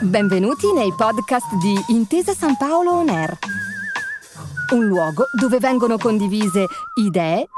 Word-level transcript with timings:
Benvenuti 0.00 0.72
nei 0.72 0.92
podcast 0.96 1.54
di 1.56 1.74
Intesa 1.88 2.32
San 2.32 2.56
Paolo 2.56 2.92
On 2.92 3.08
Air, 3.08 3.38
un 4.72 4.84
luogo 4.86 5.24
dove 5.38 5.58
vengono 5.58 5.98
condivise 5.98 6.66
idee, 6.94 7.48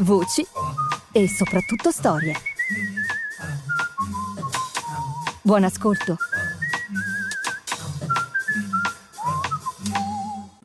voci 0.00 0.46
e 1.12 1.28
soprattutto 1.28 1.90
storie. 1.90 2.34
Buon 5.42 5.64
ascolto. 5.64 6.16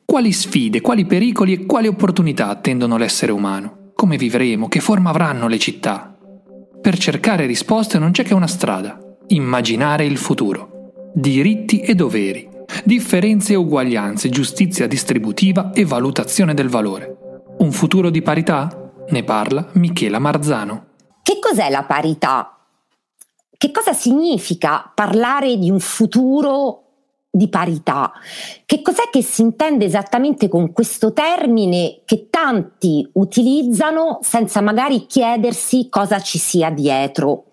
Quali 0.04 0.32
sfide, 0.32 0.80
quali 0.80 1.04
pericoli 1.04 1.52
e 1.52 1.66
quali 1.66 1.88
opportunità 1.88 2.48
attendono 2.48 2.96
l'essere 2.96 3.32
umano? 3.32 3.90
Come 3.94 4.16
vivremo? 4.16 4.68
Che 4.68 4.80
forma 4.80 5.10
avranno 5.10 5.48
le 5.48 5.58
città? 5.58 6.15
Per 6.86 6.98
cercare 6.98 7.46
risposte 7.46 7.98
non 7.98 8.12
c'è 8.12 8.22
che 8.22 8.32
una 8.32 8.46
strada, 8.46 8.96
immaginare 9.26 10.04
il 10.04 10.16
futuro 10.16 10.92
diritti 11.12 11.80
e 11.80 11.96
doveri, 11.96 12.48
differenze 12.84 13.54
e 13.54 13.56
uguaglianze, 13.56 14.28
giustizia 14.28 14.86
distributiva 14.86 15.72
e 15.72 15.84
valutazione 15.84 16.54
del 16.54 16.68
valore. 16.68 17.42
Un 17.58 17.72
futuro 17.72 18.08
di 18.08 18.22
parità? 18.22 18.92
Ne 19.08 19.24
parla 19.24 19.68
Michela 19.72 20.20
Marzano. 20.20 20.90
Che 21.24 21.40
cos'è 21.40 21.70
la 21.70 21.82
parità? 21.82 22.56
Che 23.50 23.70
cosa 23.72 23.92
significa 23.92 24.88
parlare 24.94 25.56
di 25.56 25.68
un 25.68 25.80
futuro 25.80 26.85
di 27.36 27.48
parità? 27.48 28.12
Che 28.64 28.82
cos'è 28.82 29.10
che 29.10 29.22
si 29.22 29.42
intende 29.42 29.84
esattamente 29.84 30.48
con 30.48 30.72
questo 30.72 31.12
termine 31.12 32.00
che 32.04 32.28
tanti 32.30 33.08
utilizzano 33.12 34.18
senza 34.22 34.60
magari 34.60 35.06
chiedersi 35.06 35.88
cosa 35.88 36.20
ci 36.20 36.38
sia 36.38 36.70
dietro? 36.70 37.44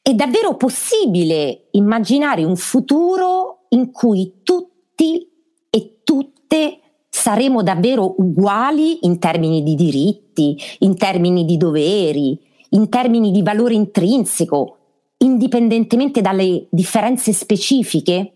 È 0.00 0.12
davvero 0.12 0.56
possibile 0.56 1.68
immaginare 1.72 2.44
un 2.44 2.56
futuro 2.56 3.66
in 3.70 3.90
cui 3.90 4.40
tutti 4.42 5.28
e 5.70 6.00
tutte 6.04 6.78
saremo 7.08 7.62
davvero 7.62 8.14
uguali 8.18 9.06
in 9.06 9.18
termini 9.18 9.62
di 9.62 9.74
diritti, 9.74 10.56
in 10.80 10.96
termini 10.96 11.44
di 11.44 11.56
doveri, 11.56 12.38
in 12.70 12.88
termini 12.88 13.30
di 13.30 13.42
valore 13.42 13.74
intrinseco, 13.74 14.76
indipendentemente 15.18 16.20
dalle 16.20 16.66
differenze 16.70 17.32
specifiche? 17.32 18.33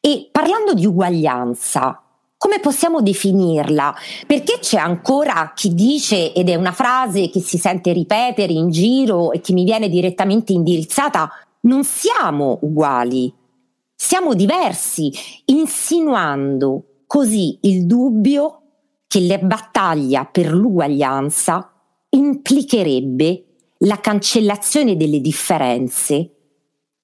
E 0.00 0.28
parlando 0.30 0.74
di 0.74 0.86
uguaglianza, 0.86 2.02
come 2.36 2.60
possiamo 2.60 3.02
definirla? 3.02 3.94
Perché 4.26 4.58
c'è 4.60 4.78
ancora 4.78 5.52
chi 5.54 5.74
dice, 5.74 6.32
ed 6.32 6.48
è 6.48 6.54
una 6.54 6.72
frase 6.72 7.30
che 7.30 7.40
si 7.40 7.58
sente 7.58 7.92
ripetere 7.92 8.52
in 8.52 8.70
giro 8.70 9.32
e 9.32 9.40
che 9.40 9.52
mi 9.52 9.64
viene 9.64 9.88
direttamente 9.88 10.52
indirizzata, 10.52 11.28
non 11.62 11.82
siamo 11.82 12.58
uguali, 12.62 13.32
siamo 13.94 14.34
diversi, 14.34 15.12
insinuando 15.46 17.02
così 17.06 17.58
il 17.62 17.84
dubbio 17.86 18.60
che 19.08 19.26
la 19.26 19.38
battaglia 19.38 20.24
per 20.24 20.52
l'uguaglianza 20.52 21.72
implicherebbe 22.10 23.44
la 23.78 23.98
cancellazione 23.98 24.96
delle 24.96 25.20
differenze 25.20 26.34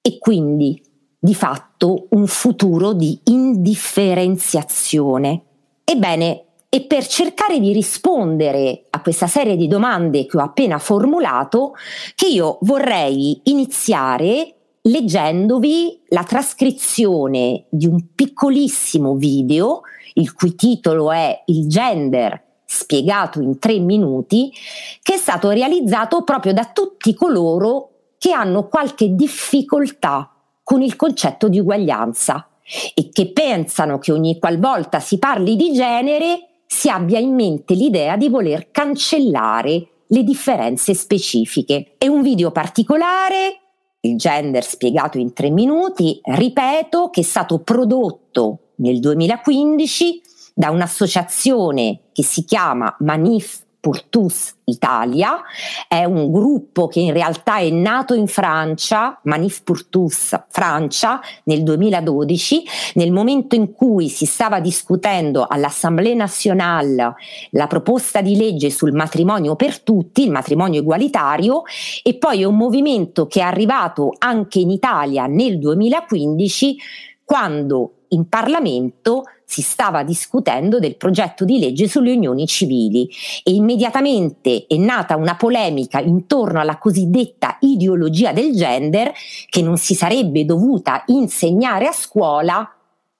e 0.01 0.19
quindi 0.19 0.81
di 1.25 1.35
fatto 1.35 2.09
un 2.11 2.27
futuro 2.27 2.93
di 2.93 3.19
indifferenziazione. 3.25 5.43
Ebbene, 5.83 6.43
e 6.69 6.83
per 6.83 7.07
cercare 7.07 7.59
di 7.61 7.73
rispondere 7.73 8.85
a 8.91 9.01
questa 9.01 9.27
serie 9.27 9.57
di 9.57 9.67
domande 9.67 10.27
che 10.27 10.37
ho 10.37 10.43
appena 10.43 10.79
formulato, 10.79 11.73
che 12.15 12.27
io 12.27 12.59
vorrei 12.61 13.41
iniziare 13.45 14.55
leggendovi 14.83 16.03
la 16.09 16.25
trascrizione 16.25 17.65
di 17.71 17.87
un 17.87 18.09
piccolissimo 18.15 19.15
video, 19.15 19.81
il 20.15 20.35
cui 20.35 20.55
titolo 20.55 21.11
è 21.11 21.45
Il 21.47 21.69
gender 21.69 22.43
spiegato 22.67 23.41
in 23.41 23.59
tre 23.59 23.79
minuti, 23.79 24.53
che 25.01 25.15
è 25.15 25.17
stato 25.17 25.49
realizzato 25.49 26.23
proprio 26.23 26.53
da 26.53 26.69
tutti 26.71 27.15
coloro 27.15 27.93
che 28.19 28.33
hanno 28.33 28.69
qualche 28.69 29.15
difficoltà 29.15 30.29
con 30.65 30.83
il 30.83 30.97
concetto 30.97 31.49
di 31.49 31.61
uguaglianza 31.61 32.49
e 32.95 33.11
che 33.11 33.31
pensano 33.31 33.99
che 33.99 34.11
ogni 34.11 34.39
qualvolta 34.39 34.99
si 34.99 35.19
parli 35.19 35.55
di 35.55 35.73
genere 35.73 36.63
si 36.67 36.89
abbia 36.89 37.19
in 37.19 37.35
mente 37.35 37.75
l'idea 37.75 38.17
di 38.17 38.29
voler 38.29 38.71
cancellare 38.71 39.89
le 40.07 40.25
differenze 40.25 40.95
specifiche. 40.95 41.95
È 41.99 42.07
un 42.07 42.23
video 42.23 42.51
particolare, 42.51 43.61
il 44.01 44.17
gender 44.17 44.65
spiegato 44.65 45.19
in 45.19 45.33
tre 45.33 45.51
minuti, 45.51 46.19
ripeto, 46.23 47.11
che 47.11 47.21
è 47.21 47.25
stato 47.25 47.61
prodotto 47.61 48.73
nel 48.77 48.99
2015 49.01 50.21
da 50.55 50.71
un'associazione 50.71 52.01
che 52.13 52.23
si 52.23 52.45
chiama 52.45 52.95
Manif 53.01 53.64
pour 53.85 54.09
tous 54.09 54.55
Italia, 54.65 55.43
è 55.87 56.05
un 56.05 56.33
gruppo 56.33 56.89
che 56.89 57.01
in 57.01 57.13
realtà 57.13 57.59
è 57.59 57.69
nato 57.69 58.15
in 58.15 58.29
Francia, 58.29 59.21
Manif 59.25 59.63
pour 59.63 59.91
tous 59.91 60.35
Francia, 60.49 61.21
nel 61.45 61.63
2012, 61.63 62.65
nel 62.95 63.13
momento 63.13 63.55
in 63.57 63.75
cui 63.75 64.09
si 64.09 64.25
stava 64.25 64.61
discutendo 64.61 65.47
all'Assemblée 65.47 66.15
nationale 66.15 67.15
la 67.51 67.67
proposta 67.67 68.23
di 68.23 68.37
legge 68.37 68.71
sul 68.71 68.95
matrimonio 68.95 69.55
per 69.55 69.83
tutti, 69.83 70.25
il 70.25 70.31
matrimonio 70.31 70.81
egualitario, 70.81 71.65
e 72.03 72.15
poi 72.15 72.41
è 72.41 72.45
un 72.45 72.57
movimento 72.57 73.27
che 73.27 73.41
è 73.41 73.43
arrivato 73.43 74.15
anche 74.17 74.61
in 74.61 74.71
Italia 74.71 75.27
nel 75.27 75.59
2015 75.59 76.77
quando 77.23 78.04
in 78.15 78.29
Parlamento 78.29 79.25
si 79.45 79.61
stava 79.61 80.03
discutendo 80.03 80.79
del 80.79 80.97
progetto 80.97 81.45
di 81.45 81.59
legge 81.59 81.87
sulle 81.87 82.13
unioni 82.13 82.47
civili 82.47 83.09
e 83.43 83.53
immediatamente 83.53 84.67
è 84.67 84.77
nata 84.77 85.17
una 85.17 85.37
polemica 85.37 86.01
intorno 86.01 86.61
alla 86.61 86.79
cosiddetta 86.79 87.59
ideologia 87.61 88.33
del 88.33 88.55
gender 88.55 89.13
che 89.49 89.63
non 89.63 89.77
si 89.77 89.95
sarebbe 89.95 90.45
dovuta 90.45 91.03
insegnare 91.07 91.87
a 91.87 91.93
scuola 91.93 92.69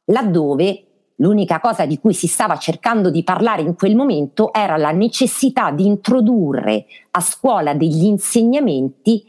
laddove 0.07 0.85
l'unica 1.17 1.61
cosa 1.61 1.87
di 1.87 1.99
cui 1.99 2.15
si 2.15 2.27
stava 2.27 2.57
cercando 2.57 3.11
di 3.11 3.23
parlare 3.23 3.63
in 3.63 3.75
quel 3.75 3.95
momento 3.95 4.53
era 4.53 4.77
la 4.77 4.91
necessità 4.91 5.71
di 5.71 5.87
introdurre 5.87 6.87
a 7.13 7.21
scuola 7.21 7.75
degli 7.75 8.05
insegnamenti 8.05 9.25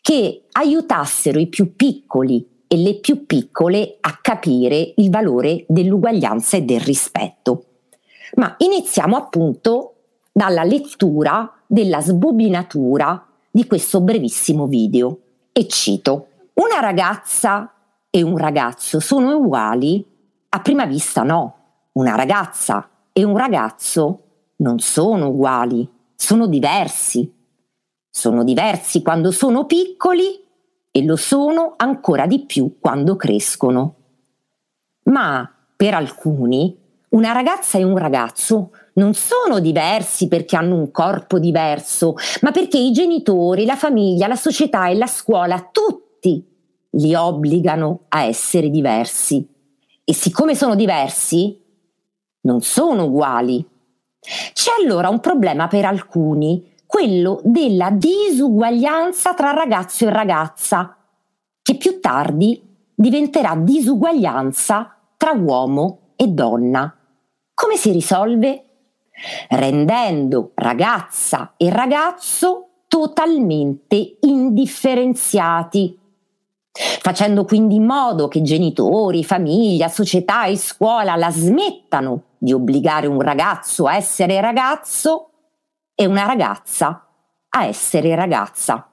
che 0.00 0.42
aiutassero 0.52 1.38
i 1.40 1.48
più 1.48 1.74
piccoli 1.74 2.55
e 2.76 2.78
le 2.78 3.00
più 3.00 3.24
piccole 3.24 3.96
a 4.00 4.18
capire 4.20 4.92
il 4.96 5.08
valore 5.08 5.64
dell'uguaglianza 5.66 6.58
e 6.58 6.62
del 6.62 6.80
rispetto. 6.80 7.64
Ma 8.34 8.54
iniziamo 8.58 9.16
appunto 9.16 9.94
dalla 10.30 10.62
lettura 10.62 11.50
della 11.66 12.02
sbobinatura 12.02 13.26
di 13.50 13.66
questo 13.66 14.02
brevissimo 14.02 14.66
video 14.66 15.20
e 15.52 15.66
cito 15.68 16.26
Una 16.54 16.80
ragazza 16.80 17.72
e 18.10 18.20
un 18.20 18.36
ragazzo 18.36 19.00
sono 19.00 19.34
uguali? 19.36 20.04
A 20.50 20.60
prima 20.60 20.84
vista 20.84 21.22
no. 21.22 21.54
Una 21.92 22.14
ragazza 22.14 22.90
e 23.10 23.24
un 23.24 23.38
ragazzo 23.38 24.20
non 24.56 24.80
sono 24.80 25.28
uguali, 25.28 25.88
sono 26.14 26.46
diversi. 26.46 27.32
Sono 28.10 28.44
diversi 28.44 29.00
quando 29.02 29.30
sono 29.30 29.64
piccoli 29.64 30.44
e 30.96 31.04
lo 31.04 31.16
sono 31.16 31.74
ancora 31.76 32.26
di 32.26 32.46
più 32.46 32.78
quando 32.80 33.16
crescono. 33.16 33.96
Ma 35.10 35.46
per 35.76 35.92
alcuni 35.92 36.74
una 37.10 37.32
ragazza 37.32 37.76
e 37.76 37.84
un 37.84 37.98
ragazzo 37.98 38.70
non 38.94 39.12
sono 39.12 39.58
diversi 39.60 40.26
perché 40.26 40.56
hanno 40.56 40.74
un 40.74 40.90
corpo 40.90 41.38
diverso, 41.38 42.14
ma 42.40 42.50
perché 42.50 42.78
i 42.78 42.92
genitori, 42.92 43.66
la 43.66 43.76
famiglia, 43.76 44.26
la 44.26 44.36
società 44.36 44.88
e 44.88 44.94
la 44.94 45.06
scuola 45.06 45.68
tutti 45.70 46.42
li 46.88 47.14
obbligano 47.14 48.04
a 48.08 48.22
essere 48.22 48.70
diversi. 48.70 49.46
E 50.02 50.14
siccome 50.14 50.54
sono 50.54 50.74
diversi, 50.74 51.60
non 52.40 52.62
sono 52.62 53.04
uguali. 53.04 53.62
C'è 54.54 54.70
allora 54.80 55.10
un 55.10 55.20
problema 55.20 55.68
per 55.68 55.84
alcuni 55.84 56.72
quello 56.96 57.42
della 57.44 57.90
disuguaglianza 57.90 59.34
tra 59.34 59.50
ragazzo 59.50 60.06
e 60.06 60.10
ragazza, 60.10 60.96
che 61.60 61.76
più 61.76 62.00
tardi 62.00 62.58
diventerà 62.94 63.54
disuguaglianza 63.54 64.96
tra 65.18 65.32
uomo 65.32 66.14
e 66.16 66.28
donna. 66.28 66.96
Come 67.52 67.76
si 67.76 67.90
risolve? 67.90 68.64
Rendendo 69.50 70.52
ragazza 70.54 71.52
e 71.58 71.68
ragazzo 71.68 72.68
totalmente 72.88 74.16
indifferenziati, 74.20 75.98
facendo 76.72 77.44
quindi 77.44 77.74
in 77.74 77.84
modo 77.84 78.26
che 78.26 78.40
genitori, 78.40 79.22
famiglia, 79.22 79.88
società 79.88 80.46
e 80.46 80.56
scuola 80.56 81.14
la 81.14 81.30
smettano 81.30 82.22
di 82.38 82.54
obbligare 82.54 83.06
un 83.06 83.20
ragazzo 83.20 83.84
a 83.84 83.96
essere 83.96 84.40
ragazzo 84.40 85.32
e 85.96 86.06
una 86.06 86.26
ragazza 86.26 87.04
a 87.48 87.64
essere 87.64 88.14
ragazza. 88.14 88.88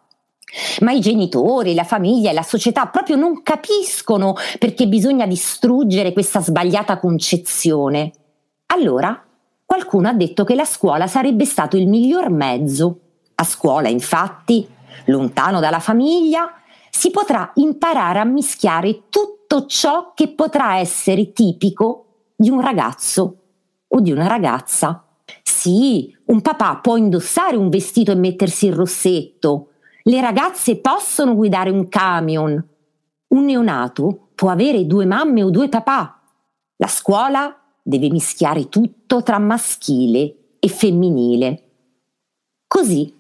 Ma 0.82 0.92
i 0.92 1.00
genitori, 1.00 1.74
la 1.74 1.84
famiglia 1.84 2.30
e 2.30 2.34
la 2.34 2.44
società 2.44 2.88
proprio 2.88 3.16
non 3.16 3.44
capiscono 3.44 4.36
perché 4.58 4.88
bisogna 4.88 5.28
distruggere 5.28 6.14
questa 6.14 6.42
sbagliata 6.42 6.98
concezione. 7.00 8.12
Allora 8.68 9.22
qualcuno 9.66 10.08
ha 10.08 10.14
detto 10.14 10.44
che 10.44 10.56
la 10.56 10.66
scuola 10.66 11.08
sarebbe 11.08 11.46
stato 11.46 11.76
il 11.78 11.88
miglior 11.88 12.30
mezzo. 12.30 13.00
A 13.36 13.44
scuola, 13.44 13.90
infatti, 13.90 14.68
lontano 15.06 15.60
dalla 15.60 15.80
famiglia, 15.80 16.52
si 16.90 17.10
potrà 17.10 17.52
imparare 17.56 18.20
a 18.20 18.24
mischiare 18.24 19.10
tutto 19.10 19.66
ciò 19.66 20.14
che 20.14 20.30
potrà 20.30 20.78
essere 20.78 21.34
tipico 21.34 22.06
di 22.36 22.50
un 22.50 22.62
ragazzo 22.62 23.38
o 23.88 24.00
di 24.00 24.12
una 24.12 24.28
ragazza. 24.28 25.03
Sì, 25.42 26.16
un 26.26 26.42
papà 26.42 26.78
può 26.78 26.98
indossare 26.98 27.56
un 27.56 27.70
vestito 27.70 28.12
e 28.12 28.16
mettersi 28.16 28.66
il 28.66 28.74
rossetto. 28.74 29.70
Le 30.04 30.20
ragazze 30.20 30.78
possono 30.78 31.36
guidare 31.36 31.70
un 31.70 31.88
camion. 31.88 32.68
Un 33.30 33.46
neonato 33.46 34.30
può 34.36 34.50
avere 34.50 34.86
due 34.86 35.06
mamme 35.06 35.44
o 35.44 35.50
due 35.50 35.70
papà. 35.70 36.22
La 36.78 36.88
scuola 36.88 37.58
deve 37.82 38.10
mischiare 38.10 38.68
tutto 38.70 39.24
tra 39.24 39.40
maschile 39.40 40.56
e 40.60 40.68
femminile. 40.68 41.64
Così, 42.68 43.14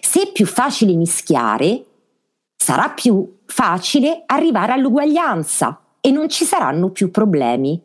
se 0.00 0.22
è 0.22 0.32
più 0.32 0.46
facile 0.46 0.94
mischiare, 0.94 1.84
sarà 2.56 2.90
più 2.90 3.38
facile 3.46 4.22
arrivare 4.26 4.72
all'uguaglianza 4.72 5.80
e 6.00 6.10
non 6.10 6.28
ci 6.28 6.44
saranno 6.44 6.90
più 6.90 7.10
problemi. 7.10 7.80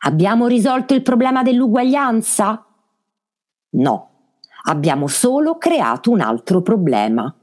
Abbiamo 0.00 0.46
risolto 0.46 0.94
il 0.94 1.02
problema 1.02 1.42
dell'uguaglianza? 1.42 2.64
No, 3.70 4.10
abbiamo 4.64 5.08
solo 5.08 5.58
creato 5.58 6.10
un 6.10 6.20
altro 6.20 6.62
problema, 6.62 7.34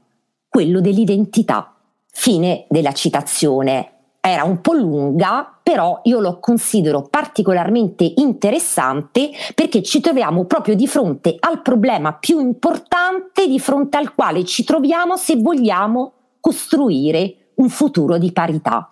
quello 0.48 0.80
dell'identità. 0.80 1.74
Fine 2.10 2.64
della 2.70 2.92
citazione. 2.92 3.90
Era 4.20 4.44
un 4.44 4.60
po' 4.60 4.72
lunga, 4.72 5.58
però 5.62 6.00
io 6.04 6.18
lo 6.18 6.40
considero 6.40 7.02
particolarmente 7.02 8.10
interessante 8.16 9.30
perché 9.54 9.82
ci 9.82 10.00
troviamo 10.00 10.46
proprio 10.46 10.74
di 10.74 10.88
fronte 10.88 11.36
al 11.38 11.60
problema 11.60 12.14
più 12.14 12.40
importante 12.40 13.46
di 13.46 13.60
fronte 13.60 13.98
al 13.98 14.14
quale 14.14 14.44
ci 14.44 14.64
troviamo 14.64 15.16
se 15.16 15.36
vogliamo 15.36 16.12
costruire 16.40 17.50
un 17.56 17.68
futuro 17.68 18.18
di 18.18 18.32
parità. 18.32 18.88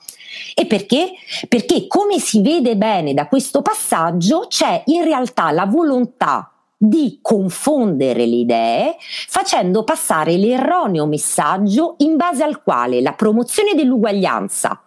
E 0.54 0.66
perché? 0.66 1.12
Perché 1.48 1.86
come 1.86 2.18
si 2.18 2.40
vede 2.40 2.76
bene 2.76 3.14
da 3.14 3.26
questo 3.26 3.62
passaggio 3.62 4.46
c'è 4.48 4.82
in 4.86 5.04
realtà 5.04 5.50
la 5.50 5.66
volontà 5.66 6.50
di 6.76 7.20
confondere 7.22 8.26
le 8.26 8.36
idee 8.36 8.96
facendo 8.98 9.84
passare 9.84 10.36
l'erroneo 10.36 11.06
messaggio 11.06 11.94
in 11.98 12.16
base 12.16 12.42
al 12.42 12.62
quale 12.62 13.00
la 13.00 13.12
promozione 13.12 13.74
dell'uguaglianza 13.74 14.84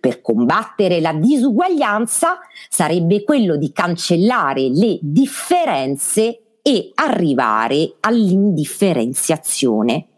per 0.00 0.20
combattere 0.20 1.00
la 1.00 1.12
disuguaglianza 1.12 2.40
sarebbe 2.68 3.22
quello 3.22 3.54
di 3.56 3.70
cancellare 3.72 4.68
le 4.68 4.98
differenze 5.00 6.58
e 6.62 6.90
arrivare 6.94 7.94
all'indifferenziazione. 8.00 10.09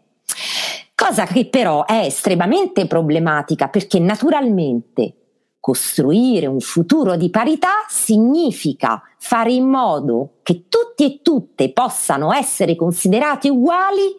Cosa 0.95 1.25
che 1.25 1.47
però 1.47 1.85
è 1.85 2.05
estremamente 2.05 2.85
problematica 2.85 3.67
perché 3.67 3.99
naturalmente 3.99 5.15
costruire 5.59 6.45
un 6.45 6.59
futuro 6.59 7.15
di 7.15 7.29
parità 7.29 7.85
significa 7.87 9.01
fare 9.17 9.53
in 9.53 9.65
modo 9.65 10.39
che 10.43 10.65
tutti 10.67 11.05
e 11.05 11.19
tutte 11.21 11.71
possano 11.71 12.33
essere 12.33 12.75
considerati 12.75 13.47
uguali, 13.47 14.13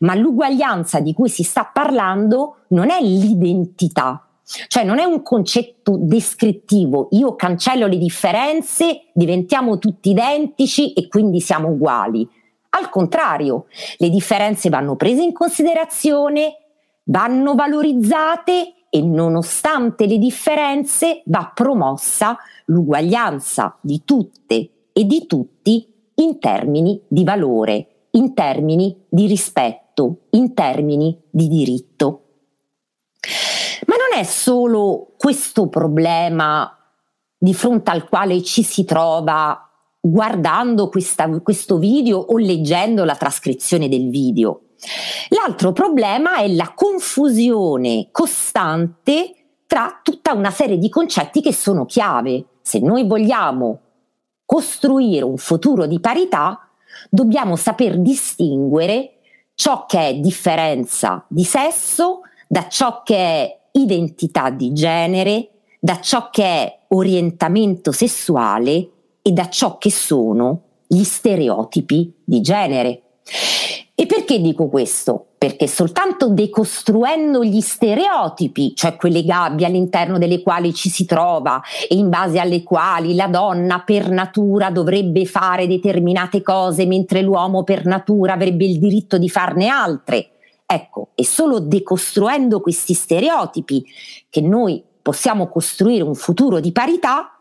ma 0.00 0.14
l'uguaglianza 0.14 1.00
di 1.00 1.14
cui 1.14 1.30
si 1.30 1.42
sta 1.42 1.68
parlando 1.72 2.58
non 2.68 2.90
è 2.90 3.00
l'identità, 3.00 4.28
cioè 4.68 4.84
non 4.84 4.98
è 4.98 5.04
un 5.04 5.22
concetto 5.22 5.96
descrittivo, 5.98 7.08
io 7.12 7.34
cancello 7.34 7.86
le 7.86 7.96
differenze, 7.96 9.06
diventiamo 9.14 9.78
tutti 9.78 10.10
identici 10.10 10.92
e 10.92 11.08
quindi 11.08 11.40
siamo 11.40 11.68
uguali 11.68 12.28
al 12.70 12.88
contrario, 12.88 13.66
le 13.98 14.08
differenze 14.08 14.68
vanno 14.68 14.96
prese 14.96 15.22
in 15.22 15.32
considerazione, 15.32 16.56
vanno 17.04 17.54
valorizzate 17.54 18.74
e 18.88 19.02
nonostante 19.02 20.06
le 20.06 20.18
differenze 20.18 21.22
va 21.26 21.50
promossa 21.54 22.36
l'uguaglianza 22.66 23.76
di 23.80 24.02
tutte 24.04 24.70
e 24.92 25.04
di 25.04 25.26
tutti 25.26 25.92
in 26.16 26.38
termini 26.38 27.00
di 27.08 27.24
valore, 27.24 28.08
in 28.12 28.34
termini 28.34 29.04
di 29.08 29.26
rispetto, 29.26 30.26
in 30.30 30.54
termini 30.54 31.18
di 31.30 31.48
diritto. 31.48 32.24
Ma 33.86 33.94
non 33.96 34.18
è 34.18 34.24
solo 34.24 35.14
questo 35.16 35.68
problema 35.68 36.72
di 37.36 37.54
fronte 37.54 37.90
al 37.90 38.08
quale 38.08 38.42
ci 38.42 38.62
si 38.62 38.84
trova 38.84 39.69
guardando 40.00 40.88
questa, 40.88 41.28
questo 41.40 41.78
video 41.78 42.18
o 42.18 42.38
leggendo 42.38 43.04
la 43.04 43.14
trascrizione 43.14 43.88
del 43.88 44.08
video. 44.08 44.62
L'altro 45.28 45.72
problema 45.72 46.36
è 46.36 46.48
la 46.48 46.72
confusione 46.74 48.08
costante 48.10 49.34
tra 49.66 50.00
tutta 50.02 50.32
una 50.32 50.50
serie 50.50 50.78
di 50.78 50.88
concetti 50.88 51.42
che 51.42 51.52
sono 51.52 51.84
chiave. 51.84 52.46
Se 52.62 52.78
noi 52.80 53.06
vogliamo 53.06 53.80
costruire 54.44 55.24
un 55.24 55.36
futuro 55.36 55.86
di 55.86 56.00
parità, 56.00 56.68
dobbiamo 57.08 57.56
saper 57.56 57.98
distinguere 57.98 59.18
ciò 59.54 59.84
che 59.86 60.08
è 60.08 60.14
differenza 60.14 61.24
di 61.28 61.44
sesso 61.44 62.22
da 62.48 62.66
ciò 62.68 63.02
che 63.04 63.16
è 63.16 63.58
identità 63.72 64.50
di 64.50 64.72
genere, 64.72 65.50
da 65.78 66.00
ciò 66.00 66.30
che 66.30 66.42
è 66.42 66.78
orientamento 66.88 67.92
sessuale 67.92 68.88
e 69.22 69.32
da 69.32 69.48
ciò 69.48 69.78
che 69.78 69.90
sono 69.90 70.62
gli 70.86 71.04
stereotipi 71.04 72.12
di 72.24 72.40
genere. 72.40 73.02
E 73.94 74.06
perché 74.06 74.40
dico 74.40 74.68
questo? 74.68 75.26
Perché 75.36 75.66
soltanto 75.66 76.30
decostruendo 76.30 77.44
gli 77.44 77.60
stereotipi, 77.60 78.74
cioè 78.74 78.96
quelle 78.96 79.22
gabbie 79.22 79.66
all'interno 79.66 80.16
delle 80.16 80.40
quali 80.40 80.72
ci 80.72 80.88
si 80.88 81.04
trova 81.04 81.60
e 81.86 81.94
in 81.94 82.08
base 82.08 82.38
alle 82.38 82.62
quali 82.62 83.14
la 83.14 83.26
donna 83.26 83.80
per 83.80 84.08
natura 84.10 84.70
dovrebbe 84.70 85.26
fare 85.26 85.66
determinate 85.66 86.40
cose 86.40 86.86
mentre 86.86 87.20
l'uomo 87.20 87.62
per 87.62 87.84
natura 87.84 88.32
avrebbe 88.32 88.64
il 88.64 88.78
diritto 88.78 89.18
di 89.18 89.28
farne 89.28 89.68
altre. 89.68 90.30
Ecco, 90.64 91.10
è 91.14 91.22
solo 91.22 91.58
decostruendo 91.58 92.60
questi 92.60 92.94
stereotipi 92.94 93.84
che 94.30 94.40
noi 94.40 94.82
possiamo 95.02 95.48
costruire 95.48 96.04
un 96.04 96.14
futuro 96.14 96.58
di 96.58 96.72
parità 96.72 97.39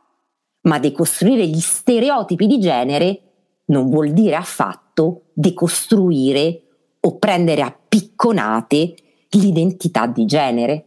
ma 0.61 0.79
decostruire 0.79 1.47
gli 1.47 1.59
stereotipi 1.59 2.47
di 2.47 2.59
genere 2.59 3.21
non 3.65 3.89
vuol 3.89 4.11
dire 4.11 4.35
affatto 4.35 5.23
decostruire 5.33 6.61
o 6.99 7.17
prendere 7.17 7.61
a 7.61 7.75
picconate 7.87 8.95
l'identità 9.31 10.05
di 10.07 10.25
genere. 10.25 10.85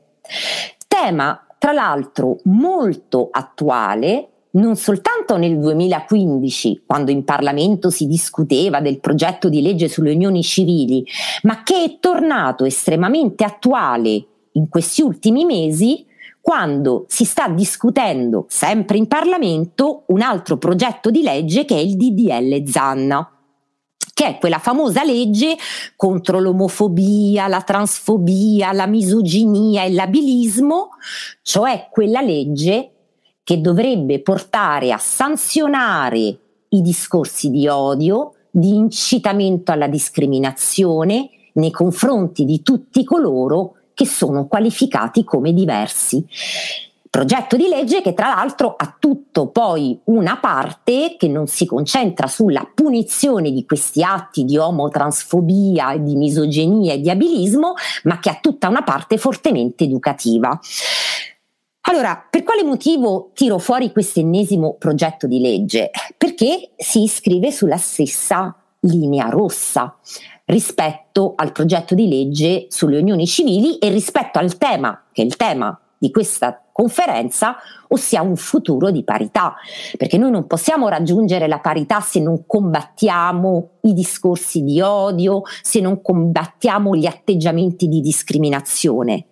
Tema, 0.86 1.46
tra 1.58 1.72
l'altro, 1.72 2.38
molto 2.44 3.28
attuale 3.30 4.28
non 4.52 4.76
soltanto 4.76 5.38
nel 5.38 5.58
2015, 5.58 6.82
quando 6.84 7.10
in 7.10 7.24
Parlamento 7.24 7.88
si 7.88 8.06
discuteva 8.06 8.80
del 8.80 9.00
progetto 9.00 9.48
di 9.48 9.62
legge 9.62 9.88
sulle 9.88 10.12
unioni 10.12 10.42
civili, 10.42 11.04
ma 11.44 11.62
che 11.62 11.84
è 11.84 11.96
tornato 12.00 12.66
estremamente 12.66 13.44
attuale 13.44 14.26
in 14.52 14.68
questi 14.68 15.00
ultimi 15.00 15.46
mesi 15.46 16.04
quando 16.42 17.06
si 17.06 17.24
sta 17.24 17.48
discutendo 17.48 18.46
sempre 18.48 18.98
in 18.98 19.06
Parlamento 19.06 20.02
un 20.08 20.20
altro 20.20 20.58
progetto 20.58 21.08
di 21.08 21.22
legge 21.22 21.64
che 21.64 21.76
è 21.76 21.78
il 21.78 21.96
DDL 21.96 22.68
Zanna 22.68 23.26
che 24.12 24.26
è 24.26 24.38
quella 24.38 24.58
famosa 24.58 25.04
legge 25.04 25.56
contro 25.96 26.38
l'omofobia, 26.38 27.46
la 27.46 27.62
transfobia, 27.62 28.72
la 28.72 28.86
misoginia 28.86 29.84
e 29.84 29.92
l'abilismo, 29.92 30.90
cioè 31.40 31.88
quella 31.90 32.20
legge 32.20 32.90
che 33.42 33.60
dovrebbe 33.60 34.20
portare 34.20 34.92
a 34.92 34.98
sanzionare 34.98 36.38
i 36.68 36.82
discorsi 36.82 37.50
di 37.50 37.66
odio, 37.68 38.34
di 38.50 38.74
incitamento 38.74 39.72
alla 39.72 39.88
discriminazione 39.88 41.30
nei 41.54 41.70
confronti 41.70 42.44
di 42.44 42.62
tutti 42.62 43.04
coloro 43.04 43.76
che 44.02 44.06
sono 44.06 44.46
qualificati 44.46 45.22
come 45.22 45.52
diversi. 45.52 46.26
Progetto 47.08 47.56
di 47.56 47.68
legge 47.68 48.00
che 48.00 48.14
tra 48.14 48.28
l'altro 48.28 48.74
ha 48.74 48.96
tutto 48.98 49.48
poi 49.48 49.98
una 50.04 50.38
parte 50.38 51.16
che 51.18 51.28
non 51.28 51.46
si 51.46 51.66
concentra 51.66 52.26
sulla 52.26 52.68
punizione 52.74 53.52
di 53.52 53.66
questi 53.66 54.02
atti 54.02 54.44
di 54.44 54.56
omotransfobia, 54.56 55.96
di 55.98 56.16
misoginia 56.16 56.94
e 56.94 57.00
di 57.00 57.10
abilismo, 57.10 57.74
ma 58.04 58.18
che 58.18 58.30
ha 58.30 58.38
tutta 58.40 58.68
una 58.68 58.82
parte 58.82 59.18
fortemente 59.18 59.84
educativa. 59.84 60.58
Allora, 61.82 62.26
per 62.28 62.44
quale 62.44 62.64
motivo 62.64 63.30
tiro 63.34 63.58
fuori 63.58 63.92
questo 63.92 64.20
ennesimo 64.20 64.76
progetto 64.78 65.26
di 65.26 65.38
legge? 65.40 65.90
Perché 66.16 66.70
si 66.76 67.02
iscrive 67.02 67.52
sulla 67.52 67.76
stessa 67.76 68.56
linea 68.80 69.28
rossa 69.28 69.96
rispetto 70.52 71.32
al 71.34 71.50
progetto 71.50 71.94
di 71.94 72.08
legge 72.08 72.66
sulle 72.68 72.98
unioni 72.98 73.26
civili 73.26 73.78
e 73.78 73.88
rispetto 73.88 74.38
al 74.38 74.58
tema, 74.58 75.04
che 75.10 75.22
è 75.22 75.24
il 75.24 75.36
tema 75.36 75.76
di 75.98 76.10
questa 76.10 76.60
conferenza, 76.72 77.56
ossia 77.88 78.22
un 78.22 78.36
futuro 78.36 78.90
di 78.90 79.04
parità, 79.04 79.54
perché 79.96 80.18
noi 80.18 80.30
non 80.30 80.46
possiamo 80.46 80.88
raggiungere 80.88 81.46
la 81.46 81.60
parità 81.60 82.00
se 82.00 82.18
non 82.18 82.44
combattiamo 82.46 83.68
i 83.82 83.92
discorsi 83.92 84.62
di 84.62 84.80
odio, 84.80 85.42
se 85.62 85.80
non 85.80 86.02
combattiamo 86.02 86.96
gli 86.96 87.06
atteggiamenti 87.06 87.88
di 87.88 88.00
discriminazione. 88.00 89.26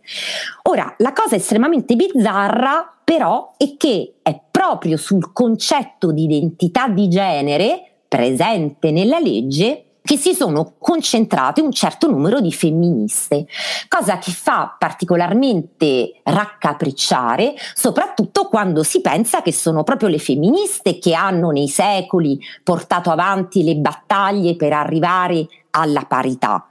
Ora, 0.65 0.95
la 0.99 1.13
cosa 1.13 1.35
estremamente 1.35 1.97
bizzarra 1.97 2.99
però 3.03 3.55
è 3.57 3.75
che 3.77 4.19
è 4.23 4.41
proprio 4.49 4.97
sul 4.97 5.33
concetto 5.33 6.13
di 6.13 6.25
identità 6.25 6.89
di 6.89 7.09
genere 7.09 8.03
presente 8.07 8.93
nella 8.93 9.19
legge 9.19 9.87
che 10.11 10.17
si 10.17 10.35
sono 10.35 10.75
concentrate 10.77 11.61
un 11.61 11.71
certo 11.71 12.11
numero 12.11 12.41
di 12.41 12.51
femministe, 12.51 13.47
cosa 13.87 14.19
che 14.19 14.33
fa 14.33 14.75
particolarmente 14.77 16.21
raccapricciare, 16.25 17.55
soprattutto 17.75 18.49
quando 18.49 18.83
si 18.83 19.03
pensa 19.03 19.41
che 19.41 19.53
sono 19.53 19.85
proprio 19.85 20.09
le 20.09 20.19
femministe 20.19 20.99
che 20.99 21.15
hanno 21.15 21.51
nei 21.51 21.69
secoli 21.69 22.41
portato 22.65 23.11
avanti 23.11 23.63
le 23.63 23.77
battaglie 23.77 24.57
per 24.57 24.73
arrivare 24.73 25.47
alla 25.71 26.05
parità. 26.09 26.69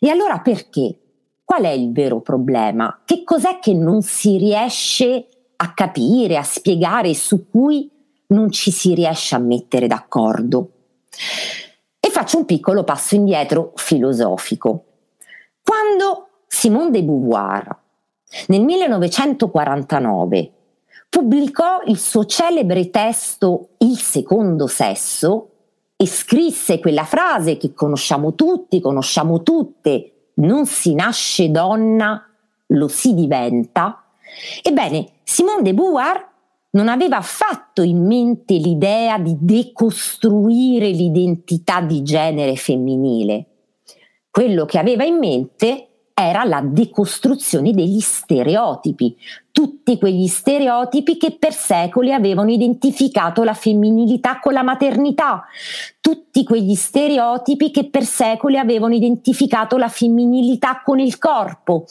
E 0.00 0.08
allora 0.08 0.40
perché? 0.40 0.98
Qual 1.44 1.62
è 1.62 1.70
il 1.70 1.92
vero 1.92 2.22
problema? 2.22 3.02
Che 3.04 3.22
cos'è 3.22 3.60
che 3.60 3.72
non 3.72 4.02
si 4.02 4.36
riesce 4.36 5.28
a 5.54 5.72
capire, 5.74 6.36
a 6.36 6.42
spiegare, 6.42 7.14
su 7.14 7.48
cui 7.48 7.88
non 8.30 8.50
ci 8.50 8.72
si 8.72 8.94
riesce 8.94 9.36
a 9.36 9.38
mettere 9.38 9.86
d'accordo? 9.86 10.70
Faccio 12.14 12.38
un 12.38 12.44
piccolo 12.44 12.84
passo 12.84 13.16
indietro 13.16 13.72
filosofico. 13.74 14.84
Quando 15.64 16.28
Simone 16.46 16.92
de 16.92 17.02
Beauvoir 17.02 17.76
nel 18.46 18.62
1949 18.62 20.52
pubblicò 21.08 21.82
il 21.86 21.98
suo 21.98 22.24
celebre 22.24 22.88
testo 22.90 23.70
Il 23.78 23.98
secondo 23.98 24.68
sesso 24.68 25.48
e 25.96 26.06
scrisse 26.06 26.78
quella 26.78 27.02
frase 27.02 27.56
che 27.56 27.74
conosciamo 27.74 28.36
tutti, 28.36 28.80
conosciamo 28.80 29.42
tutte, 29.42 30.28
non 30.34 30.66
si 30.66 30.94
nasce 30.94 31.50
donna, 31.50 32.24
lo 32.68 32.86
si 32.86 33.12
diventa. 33.14 34.04
Ebbene, 34.62 35.14
Simone 35.24 35.62
de 35.62 35.74
Beauvoir 35.74 36.33
non 36.74 36.88
aveva 36.88 37.16
affatto 37.16 37.82
in 37.82 38.04
mente 38.04 38.54
l'idea 38.54 39.18
di 39.18 39.36
decostruire 39.40 40.88
l'identità 40.90 41.80
di 41.80 42.02
genere 42.02 42.56
femminile. 42.56 43.46
Quello 44.30 44.64
che 44.64 44.78
aveva 44.78 45.04
in 45.04 45.18
mente 45.18 45.88
era 46.12 46.44
la 46.44 46.60
decostruzione 46.60 47.72
degli 47.72 48.00
stereotipi, 48.00 49.16
tutti 49.54 49.98
quegli 50.00 50.26
stereotipi 50.26 51.16
che 51.16 51.36
per 51.38 51.52
secoli 51.52 52.12
avevano 52.12 52.50
identificato 52.50 53.44
la 53.44 53.54
femminilità 53.54 54.40
con 54.40 54.52
la 54.52 54.64
maternità, 54.64 55.44
tutti 56.00 56.42
quegli 56.42 56.74
stereotipi 56.74 57.70
che 57.70 57.88
per 57.88 58.02
secoli 58.02 58.58
avevano 58.58 58.94
identificato 58.94 59.76
la 59.76 59.86
femminilità 59.86 60.82
con 60.84 60.98
il 60.98 61.18
corpo, 61.18 61.84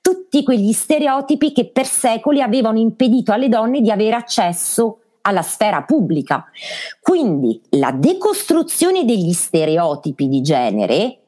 tutti 0.00 0.42
quegli 0.42 0.72
stereotipi 0.72 1.52
che 1.52 1.66
per 1.66 1.84
secoli 1.84 2.40
avevano 2.40 2.78
impedito 2.78 3.32
alle 3.32 3.50
donne 3.50 3.82
di 3.82 3.90
avere 3.90 4.16
accesso 4.16 5.00
alla 5.20 5.42
sfera 5.42 5.82
pubblica. 5.82 6.46
Quindi 7.02 7.60
la 7.72 7.90
decostruzione 7.90 9.04
degli 9.04 9.34
stereotipi 9.34 10.26
di 10.26 10.40
genere 10.40 11.18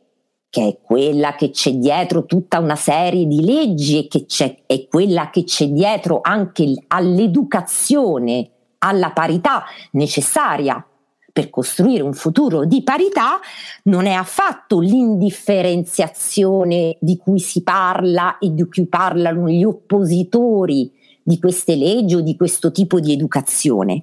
che 0.53 0.69
è 0.69 0.77
quella 0.83 1.35
che 1.35 1.49
c'è 1.49 1.73
dietro 1.73 2.27
tutta 2.27 2.59
una 2.59 2.77
serie 2.77 3.27
di 3.27 3.43
leggi 3.43 4.01
e 4.01 4.07
che 4.07 4.27
c'è, 4.27 4.55
è 4.67 4.87
quella 4.87 5.31
che 5.31 5.45
c'è 5.45 5.69
dietro 5.69 6.21
anche 6.23 6.75
all'educazione, 6.89 8.51
alla 8.81 9.13
parità 9.13 9.65
necessaria 9.93 10.87
per 11.33 11.49
costruire 11.49 12.03
un 12.03 12.13
futuro 12.13 12.67
di 12.67 12.83
parità, 12.83 13.41
non 13.85 14.05
è 14.05 14.13
affatto 14.13 14.81
l'indifferenziazione 14.81 16.99
di 17.01 17.17
cui 17.17 17.39
si 17.39 17.63
parla 17.63 18.37
e 18.37 18.53
di 18.53 18.69
cui 18.69 18.87
parlano 18.89 19.49
gli 19.49 19.65
oppositori 19.65 20.93
di 21.23 21.39
queste 21.39 21.77
leggi 21.77 22.17
o 22.17 22.21
di 22.21 22.37
questo 22.37 22.71
tipo 22.73 23.01
di 23.01 23.11
educazione, 23.11 24.03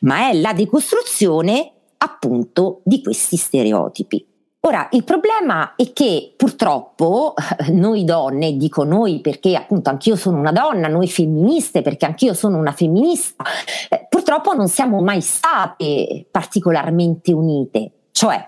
ma 0.00 0.28
è 0.28 0.34
la 0.34 0.52
decostruzione 0.52 1.72
appunto 1.96 2.82
di 2.84 3.00
questi 3.00 3.38
stereotipi. 3.38 4.34
Ora, 4.66 4.88
il 4.90 5.04
problema 5.04 5.76
è 5.76 5.92
che 5.92 6.34
purtroppo 6.36 7.34
noi 7.70 8.02
donne, 8.02 8.56
dico 8.56 8.82
noi 8.82 9.20
perché 9.20 9.54
appunto 9.54 9.90
anch'io 9.90 10.16
sono 10.16 10.40
una 10.40 10.50
donna, 10.50 10.88
noi 10.88 11.06
femministe 11.06 11.82
perché 11.82 12.04
anch'io 12.04 12.34
sono 12.34 12.58
una 12.58 12.72
femminista, 12.72 13.44
eh, 13.88 14.06
purtroppo 14.08 14.54
non 14.54 14.66
siamo 14.66 15.00
mai 15.02 15.20
state 15.20 16.26
particolarmente 16.28 17.32
unite, 17.32 17.92
cioè 18.10 18.44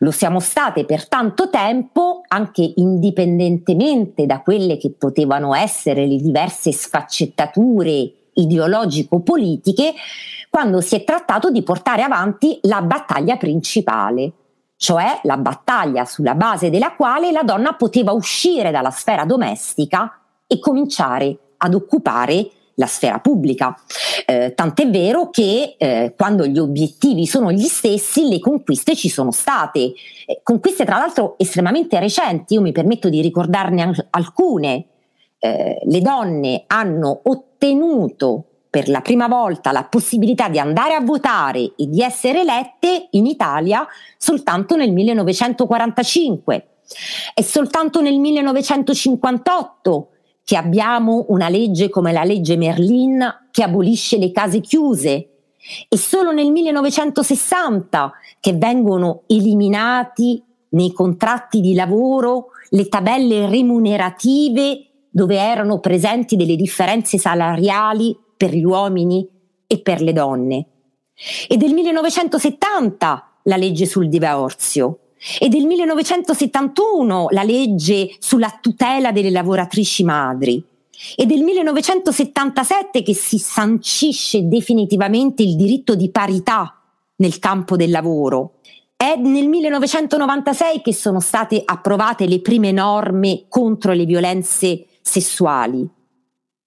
lo 0.00 0.10
siamo 0.10 0.38
state 0.38 0.84
per 0.84 1.08
tanto 1.08 1.48
tempo 1.48 2.20
anche 2.28 2.70
indipendentemente 2.76 4.26
da 4.26 4.42
quelle 4.42 4.76
che 4.76 4.90
potevano 4.90 5.54
essere 5.54 6.06
le 6.06 6.18
diverse 6.18 6.72
sfaccettature 6.72 8.12
ideologico-politiche 8.34 9.94
quando 10.50 10.82
si 10.82 10.94
è 10.94 11.04
trattato 11.04 11.50
di 11.50 11.62
portare 11.62 12.02
avanti 12.02 12.58
la 12.62 12.82
battaglia 12.82 13.38
principale, 13.38 14.32
cioè 14.78 15.20
la 15.24 15.36
battaglia 15.36 16.04
sulla 16.04 16.34
base 16.34 16.70
della 16.70 16.94
quale 16.94 17.32
la 17.32 17.42
donna 17.42 17.74
poteva 17.74 18.12
uscire 18.12 18.70
dalla 18.70 18.92
sfera 18.92 19.24
domestica 19.24 20.20
e 20.46 20.60
cominciare 20.60 21.36
ad 21.58 21.74
occupare 21.74 22.48
la 22.74 22.86
sfera 22.86 23.18
pubblica. 23.18 23.76
Eh, 24.24 24.54
tant'è 24.54 24.88
vero 24.88 25.30
che 25.30 25.74
eh, 25.76 26.14
quando 26.16 26.46
gli 26.46 26.58
obiettivi 26.58 27.26
sono 27.26 27.50
gli 27.50 27.66
stessi, 27.66 28.28
le 28.28 28.38
conquiste 28.38 28.94
ci 28.94 29.08
sono 29.08 29.32
state. 29.32 29.92
Eh, 30.26 30.40
conquiste 30.44 30.84
tra 30.84 30.98
l'altro 30.98 31.34
estremamente 31.38 31.98
recenti, 31.98 32.54
io 32.54 32.60
mi 32.60 32.70
permetto 32.70 33.08
di 33.08 33.20
ricordarne 33.20 34.06
alcune. 34.10 34.86
Eh, 35.40 35.80
le 35.82 36.00
donne 36.00 36.64
hanno 36.68 37.20
ottenuto 37.24 38.44
per 38.78 38.88
la 38.88 39.00
prima 39.00 39.26
volta 39.26 39.72
la 39.72 39.82
possibilità 39.82 40.48
di 40.48 40.60
andare 40.60 40.94
a 40.94 41.00
votare 41.00 41.72
e 41.76 41.88
di 41.88 42.00
essere 42.00 42.42
elette 42.42 43.08
in 43.10 43.26
Italia 43.26 43.84
soltanto 44.16 44.76
nel 44.76 44.92
1945. 44.92 46.68
È 47.34 47.42
soltanto 47.42 48.00
nel 48.00 48.20
1958 48.20 50.10
che 50.44 50.56
abbiamo 50.56 51.24
una 51.30 51.48
legge 51.48 51.88
come 51.88 52.12
la 52.12 52.22
legge 52.22 52.56
Merlin 52.56 53.48
che 53.50 53.64
abolisce 53.64 54.16
le 54.16 54.30
case 54.30 54.60
chiuse. 54.60 55.28
È 55.88 55.96
solo 55.96 56.30
nel 56.30 56.52
1960 56.52 58.12
che 58.38 58.52
vengono 58.52 59.22
eliminati 59.26 60.40
nei 60.68 60.92
contratti 60.92 61.60
di 61.60 61.74
lavoro 61.74 62.50
le 62.70 62.86
tabelle 62.86 63.48
remunerative 63.48 64.86
dove 65.10 65.36
erano 65.36 65.80
presenti 65.80 66.36
delle 66.36 66.54
differenze 66.54 67.18
salariali 67.18 68.16
per 68.38 68.54
gli 68.54 68.64
uomini 68.64 69.28
e 69.66 69.80
per 69.80 70.00
le 70.00 70.14
donne. 70.14 70.66
E 71.48 71.56
del 71.58 71.74
1970 71.74 73.32
la 73.42 73.56
legge 73.56 73.84
sul 73.84 74.08
divorzio 74.08 75.00
e 75.40 75.48
del 75.48 75.66
1971 75.66 77.26
la 77.30 77.42
legge 77.42 78.14
sulla 78.20 78.56
tutela 78.60 79.10
delle 79.10 79.30
lavoratrici 79.30 80.04
madri 80.04 80.64
e 81.16 81.26
del 81.26 81.42
1977 81.42 83.02
che 83.02 83.14
si 83.14 83.38
sancisce 83.38 84.46
definitivamente 84.46 85.42
il 85.42 85.56
diritto 85.56 85.96
di 85.96 86.10
parità 86.10 86.80
nel 87.16 87.38
campo 87.40 87.76
del 87.76 87.90
lavoro. 87.90 88.54
È 88.96 89.16
nel 89.16 89.48
1996 89.48 90.82
che 90.82 90.94
sono 90.94 91.20
state 91.20 91.62
approvate 91.64 92.26
le 92.26 92.40
prime 92.40 92.70
norme 92.70 93.44
contro 93.48 93.92
le 93.92 94.04
violenze 94.04 94.86
sessuali 95.02 95.88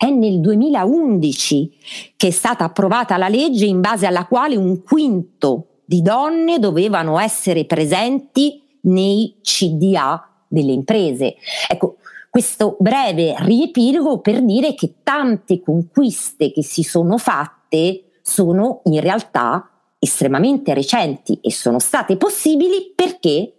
è 0.01 0.09
nel 0.09 0.39
2011 0.39 1.77
che 2.17 2.29
è 2.29 2.31
stata 2.31 2.63
approvata 2.63 3.17
la 3.17 3.27
legge 3.27 3.65
in 3.65 3.81
base 3.81 4.07
alla 4.07 4.25
quale 4.25 4.55
un 4.55 4.81
quinto 4.81 5.81
di 5.85 6.01
donne 6.01 6.57
dovevano 6.57 7.19
essere 7.19 7.65
presenti 7.65 8.59
nei 8.81 9.35
CDA 9.43 10.27
delle 10.47 10.71
imprese. 10.71 11.35
Ecco, 11.69 11.97
questo 12.31 12.77
breve 12.79 13.35
riepilogo 13.37 14.21
per 14.21 14.41
dire 14.41 14.73
che 14.73 14.95
tante 15.03 15.61
conquiste 15.61 16.51
che 16.51 16.63
si 16.63 16.81
sono 16.81 17.19
fatte 17.19 18.05
sono 18.23 18.81
in 18.85 19.01
realtà 19.01 19.69
estremamente 19.99 20.73
recenti 20.73 21.37
e 21.43 21.51
sono 21.51 21.77
state 21.77 22.17
possibili 22.17 22.91
perché 22.95 23.53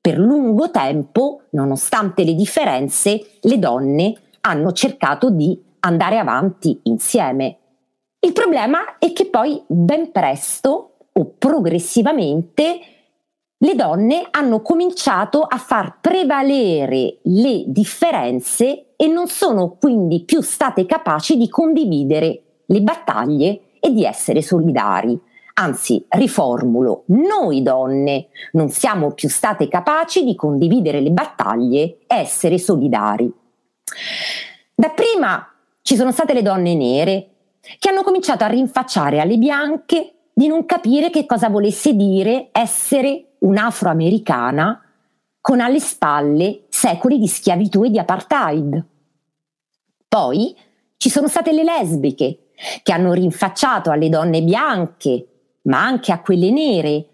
per 0.00 0.16
lungo 0.16 0.70
tempo, 0.70 1.40
nonostante 1.50 2.22
le 2.22 2.34
differenze, 2.34 3.38
le 3.40 3.58
donne 3.58 4.14
hanno 4.42 4.70
cercato 4.70 5.28
di 5.30 5.66
andare 5.80 6.18
avanti 6.18 6.80
insieme. 6.84 7.58
Il 8.20 8.32
problema 8.32 8.98
è 8.98 9.12
che 9.12 9.26
poi 9.26 9.62
ben 9.66 10.10
presto 10.10 10.96
o 11.12 11.34
progressivamente 11.38 12.80
le 13.60 13.74
donne 13.74 14.26
hanno 14.30 14.62
cominciato 14.62 15.42
a 15.42 15.56
far 15.56 15.98
prevalere 16.00 17.18
le 17.22 17.64
differenze 17.66 18.94
e 18.96 19.06
non 19.08 19.26
sono 19.26 19.76
quindi 19.80 20.24
più 20.24 20.40
state 20.40 20.86
capaci 20.86 21.36
di 21.36 21.48
condividere 21.48 22.42
le 22.66 22.80
battaglie 22.82 23.60
e 23.80 23.92
di 23.92 24.04
essere 24.04 24.42
solidari. 24.42 25.18
Anzi, 25.54 26.04
riformulo, 26.08 27.02
noi 27.06 27.62
donne 27.62 28.28
non 28.52 28.68
siamo 28.68 29.12
più 29.12 29.28
state 29.28 29.66
capaci 29.66 30.24
di 30.24 30.36
condividere 30.36 31.00
le 31.00 31.10
battaglie 31.10 31.98
e 32.06 32.14
essere 32.14 32.58
solidari. 32.58 33.32
Dapprima 34.72 35.52
ci 35.88 35.96
sono 35.96 36.12
state 36.12 36.34
le 36.34 36.42
donne 36.42 36.74
nere 36.74 37.28
che 37.78 37.88
hanno 37.88 38.02
cominciato 38.02 38.44
a 38.44 38.48
rinfacciare 38.48 39.20
alle 39.20 39.38
bianche 39.38 40.16
di 40.34 40.46
non 40.46 40.66
capire 40.66 41.08
che 41.08 41.24
cosa 41.24 41.48
volesse 41.48 41.94
dire 41.94 42.50
essere 42.52 43.36
un'afroamericana 43.38 44.82
con 45.40 45.60
alle 45.60 45.80
spalle 45.80 46.66
secoli 46.68 47.18
di 47.18 47.26
schiavitù 47.26 47.84
e 47.84 47.88
di 47.88 47.98
apartheid. 47.98 48.84
Poi 50.06 50.54
ci 50.98 51.08
sono 51.08 51.26
state 51.26 51.52
le 51.52 51.64
lesbiche 51.64 52.50
che 52.82 52.92
hanno 52.92 53.14
rinfacciato 53.14 53.90
alle 53.90 54.10
donne 54.10 54.42
bianche, 54.42 55.54
ma 55.62 55.82
anche 55.82 56.12
a 56.12 56.20
quelle 56.20 56.50
nere, 56.50 57.06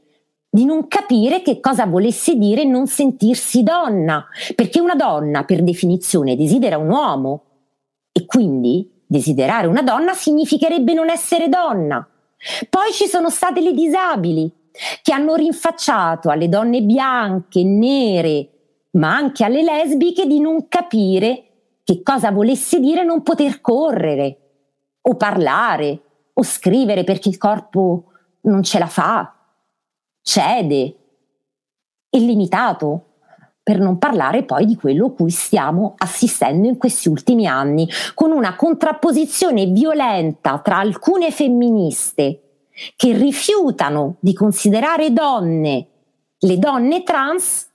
di 0.50 0.64
non 0.64 0.88
capire 0.88 1.43
che 1.43 1.61
cosa 1.61 1.87
volesse 1.87 2.35
dire 2.35 2.64
non 2.64 2.88
sentirsi 2.88 3.62
donna, 3.62 4.26
perché 4.57 4.81
una 4.81 4.97
donna 4.97 5.45
per 5.45 5.62
definizione 5.62 6.35
desidera 6.35 6.76
un 6.76 6.90
uomo 6.90 7.43
e 8.16 8.26
quindi 8.26 8.88
desiderare 9.04 9.66
una 9.66 9.83
donna 9.83 10.14
significherebbe 10.14 10.94
non 10.94 11.11
essere 11.11 11.49
donna. 11.49 12.09
Poi 12.71 12.92
ci 12.92 13.06
sono 13.06 13.28
state 13.28 13.61
le 13.61 13.73
disabili, 13.73 14.52
che 15.02 15.12
hanno 15.12 15.35
rinfacciato 15.35 16.30
alle 16.30 16.49
donne 16.49 16.83
bianche, 16.83 17.64
nere, 17.64 18.49
ma 18.92 19.16
anche 19.16 19.44
alle 19.44 19.62
lesbiche 19.62 20.26
di 20.26 20.38
non 20.38 20.68
capire 20.68 21.44
che 21.83 22.02
cosa 22.02 22.30
volesse 22.30 22.78
dire 22.78 23.02
non 23.04 23.23
poter 23.23 23.61
correre, 23.61 24.38
o 25.00 25.16
parlare, 25.16 26.02
o 26.33 26.42
scrivere 26.42 27.02
perché 27.02 27.28
il 27.28 27.37
corpo 27.37 28.04
non 28.42 28.62
ce 28.62 28.78
la 28.78 28.87
fa, 28.87 29.35
cede, 30.23 30.97
è 32.09 32.18
limitato, 32.18 33.13
per 33.64 33.80
non 33.80 33.99
parlare 33.99 34.44
poi 34.44 34.66
di 34.66 34.76
quello 34.76 35.12
cui 35.12 35.30
stiamo 35.30 35.94
assistendo 35.97 36.68
in 36.68 36.76
questi 36.76 37.09
ultimi 37.09 37.47
anni, 37.47 37.88
con 38.14 38.30
una 38.30 38.54
contrapposizione 38.54 39.64
violenta 39.66 40.59
tra 40.59 40.78
alcune 40.78 41.33
femministe 41.33 42.40
che 42.94 43.12
rifiutano 43.12 44.16
di 44.21 44.35
considerare 44.35 45.12
donne 45.12 45.88
le 46.44 46.59
donne 46.59 47.02
trans, 47.02 47.66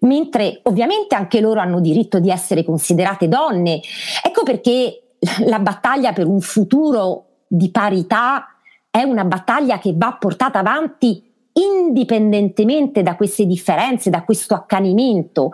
mentre 0.00 0.60
ovviamente 0.64 1.14
anche 1.14 1.40
loro 1.40 1.60
hanno 1.60 1.80
diritto 1.80 2.18
di 2.18 2.30
essere 2.30 2.64
considerate 2.64 3.28
donne. 3.28 3.80
Ecco 4.24 4.42
perché 4.42 5.14
la 5.44 5.60
battaglia 5.60 6.12
per 6.12 6.26
un 6.26 6.40
futuro 6.40 7.26
di 7.46 7.70
parità 7.70 8.56
è 8.90 9.02
una 9.02 9.24
battaglia 9.24 9.78
che 9.78 9.92
va 9.94 10.16
portata 10.18 10.58
avanti 10.58 11.29
indipendentemente 11.52 13.02
da 13.02 13.16
queste 13.16 13.46
differenze, 13.46 14.10
da 14.10 14.22
questo 14.22 14.54
accanimento. 14.54 15.50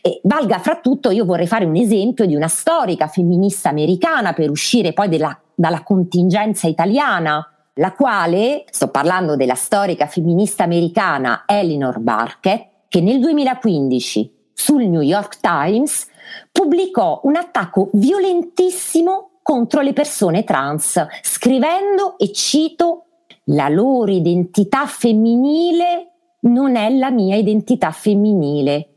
E 0.00 0.20
valga 0.24 0.58
fra 0.58 0.76
tutto, 0.76 1.10
io 1.10 1.24
vorrei 1.24 1.46
fare 1.46 1.64
un 1.64 1.76
esempio 1.76 2.26
di 2.26 2.34
una 2.34 2.48
storica 2.48 3.08
femminista 3.08 3.68
americana 3.68 4.32
per 4.32 4.50
uscire 4.50 4.92
poi 4.92 5.08
della, 5.08 5.38
dalla 5.54 5.82
contingenza 5.82 6.68
italiana, 6.68 7.46
la 7.74 7.92
quale, 7.92 8.64
sto 8.70 8.88
parlando 8.88 9.36
della 9.36 9.54
storica 9.54 10.06
femminista 10.06 10.64
americana 10.64 11.44
Eleanor 11.46 11.98
Barkett, 12.00 12.68
che 12.88 13.00
nel 13.00 13.18
2015 13.20 14.40
sul 14.52 14.84
New 14.84 15.00
York 15.00 15.40
Times 15.40 16.06
pubblicò 16.52 17.20
un 17.24 17.36
attacco 17.36 17.88
violentissimo 17.94 19.30
contro 19.42 19.80
le 19.80 19.92
persone 19.92 20.44
trans, 20.44 21.04
scrivendo, 21.22 22.16
e 22.18 22.32
cito, 22.32 23.06
la 23.46 23.68
loro 23.68 24.10
identità 24.12 24.86
femminile 24.86 26.10
non 26.40 26.76
è 26.76 26.90
la 26.90 27.10
mia 27.10 27.36
identità 27.36 27.90
femminile. 27.90 28.88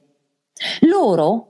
Loro 0.81 1.47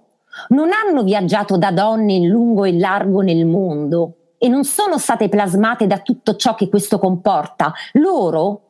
non 0.49 0.69
hanno 0.71 1.03
viaggiato 1.03 1.57
da 1.57 1.71
donne 1.71 2.13
in 2.13 2.27
lungo 2.27 2.65
e 2.65 2.77
largo 2.77 3.21
nel 3.21 3.45
mondo 3.45 4.15
e 4.37 4.47
non 4.47 4.63
sono 4.63 4.97
state 4.97 5.29
plasmate 5.29 5.87
da 5.87 5.99
tutto 5.99 6.35
ciò 6.35 6.55
che 6.55 6.69
questo 6.69 6.99
comporta. 6.99 7.73
Loro 7.93 8.61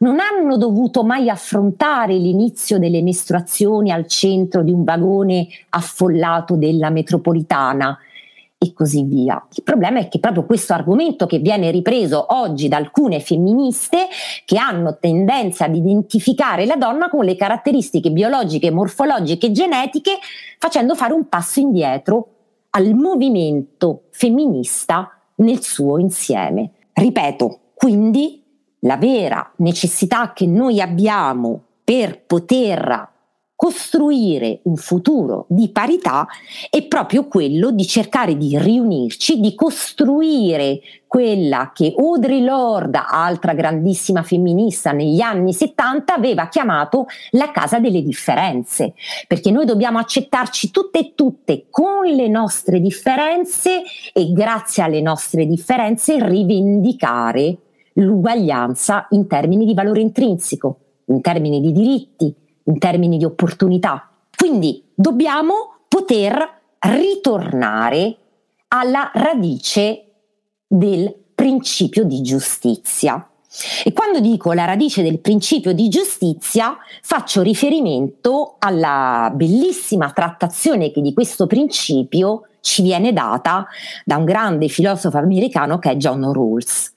non 0.00 0.18
hanno 0.18 0.56
dovuto 0.56 1.04
mai 1.04 1.28
affrontare 1.28 2.14
l'inizio 2.14 2.78
delle 2.78 3.02
mestruazioni 3.02 3.92
al 3.92 4.06
centro 4.08 4.62
di 4.62 4.72
un 4.72 4.82
vagone 4.82 5.46
affollato 5.70 6.56
della 6.56 6.90
metropolitana 6.90 7.96
e 8.64 8.72
così 8.72 9.04
via. 9.04 9.44
Il 9.54 9.62
problema 9.62 9.98
è 9.98 10.08
che 10.08 10.18
proprio 10.18 10.44
questo 10.44 10.72
argomento 10.72 11.26
che 11.26 11.38
viene 11.38 11.70
ripreso 11.70 12.26
oggi 12.30 12.68
da 12.68 12.78
alcune 12.78 13.20
femministe 13.20 14.08
che 14.44 14.56
hanno 14.56 14.96
tendenza 14.98 15.66
ad 15.66 15.76
identificare 15.76 16.64
la 16.66 16.76
donna 16.76 17.10
con 17.10 17.24
le 17.24 17.36
caratteristiche 17.36 18.10
biologiche, 18.10 18.70
morfologiche 18.70 19.46
e 19.46 19.52
genetiche, 19.52 20.18
facendo 20.58 20.94
fare 20.94 21.12
un 21.12 21.28
passo 21.28 21.60
indietro 21.60 22.28
al 22.70 22.94
movimento 22.94 24.04
femminista 24.10 25.10
nel 25.36 25.62
suo 25.62 25.98
insieme. 25.98 26.70
Ripeto, 26.92 27.58
quindi 27.74 28.42
la 28.80 28.96
vera 28.96 29.52
necessità 29.56 30.32
che 30.32 30.46
noi 30.46 30.80
abbiamo 30.80 31.62
per 31.84 32.24
poter 32.24 33.12
costruire 33.64 34.60
un 34.64 34.76
futuro 34.76 35.46
di 35.48 35.70
parità 35.70 36.26
è 36.68 36.86
proprio 36.86 37.26
quello 37.28 37.70
di 37.70 37.86
cercare 37.86 38.36
di 38.36 38.58
riunirci, 38.58 39.40
di 39.40 39.54
costruire 39.54 40.80
quella 41.06 41.70
che 41.72 41.94
Audre 41.96 42.40
Lorde, 42.40 43.02
altra 43.02 43.54
grandissima 43.54 44.22
femminista 44.22 44.92
negli 44.92 45.22
anni 45.22 45.54
70, 45.54 46.12
aveva 46.12 46.48
chiamato 46.48 47.06
la 47.30 47.50
casa 47.52 47.78
delle 47.78 48.02
differenze, 48.02 48.92
perché 49.26 49.50
noi 49.50 49.64
dobbiamo 49.64 49.98
accettarci 49.98 50.70
tutte 50.70 50.98
e 50.98 51.12
tutte 51.14 51.64
con 51.70 52.04
le 52.04 52.28
nostre 52.28 52.80
differenze 52.80 53.82
e 54.12 54.32
grazie 54.34 54.82
alle 54.82 55.00
nostre 55.00 55.46
differenze 55.46 56.22
rivendicare 56.22 57.56
l'uguaglianza 57.94 59.06
in 59.12 59.26
termini 59.26 59.64
di 59.64 59.72
valore 59.72 60.02
intrinseco, 60.02 60.78
in 61.06 61.22
termini 61.22 61.62
di 61.62 61.72
diritti, 61.72 62.34
in 62.64 62.78
termini 62.78 63.18
di 63.18 63.24
opportunità. 63.24 64.10
Quindi 64.34 64.82
dobbiamo 64.94 65.86
poter 65.88 66.62
ritornare 66.78 68.16
alla 68.68 69.10
radice 69.14 70.04
del 70.66 71.14
principio 71.34 72.04
di 72.04 72.20
giustizia. 72.22 73.28
E 73.84 73.92
quando 73.92 74.18
dico 74.18 74.52
la 74.52 74.64
radice 74.64 75.02
del 75.02 75.20
principio 75.20 75.72
di 75.72 75.88
giustizia, 75.88 76.76
faccio 77.02 77.42
riferimento 77.42 78.56
alla 78.58 79.30
bellissima 79.32 80.10
trattazione 80.10 80.90
che 80.90 81.00
di 81.00 81.14
questo 81.14 81.46
principio 81.46 82.48
ci 82.60 82.82
viene 82.82 83.12
data 83.12 83.66
da 84.04 84.16
un 84.16 84.24
grande 84.24 84.66
filosofo 84.68 85.18
americano 85.18 85.78
che 85.78 85.92
è 85.92 85.96
John 85.96 86.32
Rawls, 86.32 86.92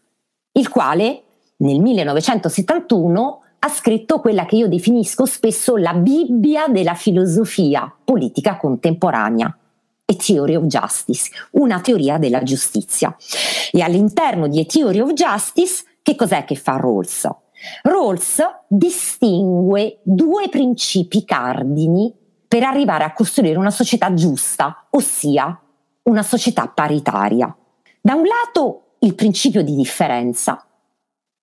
il 0.53 0.69
quale 0.69 1.21
nel 1.58 1.80
1971 1.80 3.41
ha 3.60 3.70
scritto 3.70 4.20
quella 4.20 4.46
che 4.46 4.56
io 4.56 4.67
definisco 4.67 5.26
spesso 5.26 5.78
la 5.78 5.93
Bibbia 5.93 6.67
della 6.67 6.93
filosofia 6.93 7.91
politica 8.04 8.58
contemporanea. 8.58 9.58
A 10.10 10.15
Theory 10.15 10.56
of 10.56 10.63
Justice, 10.65 11.30
una 11.52 11.82
teoria 11.82 12.17
della 12.17 12.41
giustizia. 12.41 13.13
E 13.72 13.82
all'interno 13.82 14.48
di 14.48 14.62
A 14.62 14.65
Theory 14.65 15.00
of 15.00 15.12
Justice, 15.12 15.84
che 16.02 16.15
cos'è 16.15 16.46
che 16.46 16.56
fa 16.56 16.78
Rawls? 16.78 17.28
Rawls 17.82 18.41
distingue 18.67 20.00
due 20.04 20.48
principi 20.48 21.26
cardini 21.26 22.13
per 22.48 22.63
arrivare 22.63 23.04
a 23.04 23.12
costruire 23.12 23.58
una 23.58 23.72
società 23.72 24.13
giusta, 24.13 24.88
ossia 24.91 25.60
una 26.04 26.24
società 26.24 26.67
paritaria. 26.70 27.54
Da 28.00 28.15
un 28.15 28.24
lato 28.24 28.96
il 29.00 29.13
principio 29.13 29.62
di 29.62 29.76
differenza, 29.76 30.65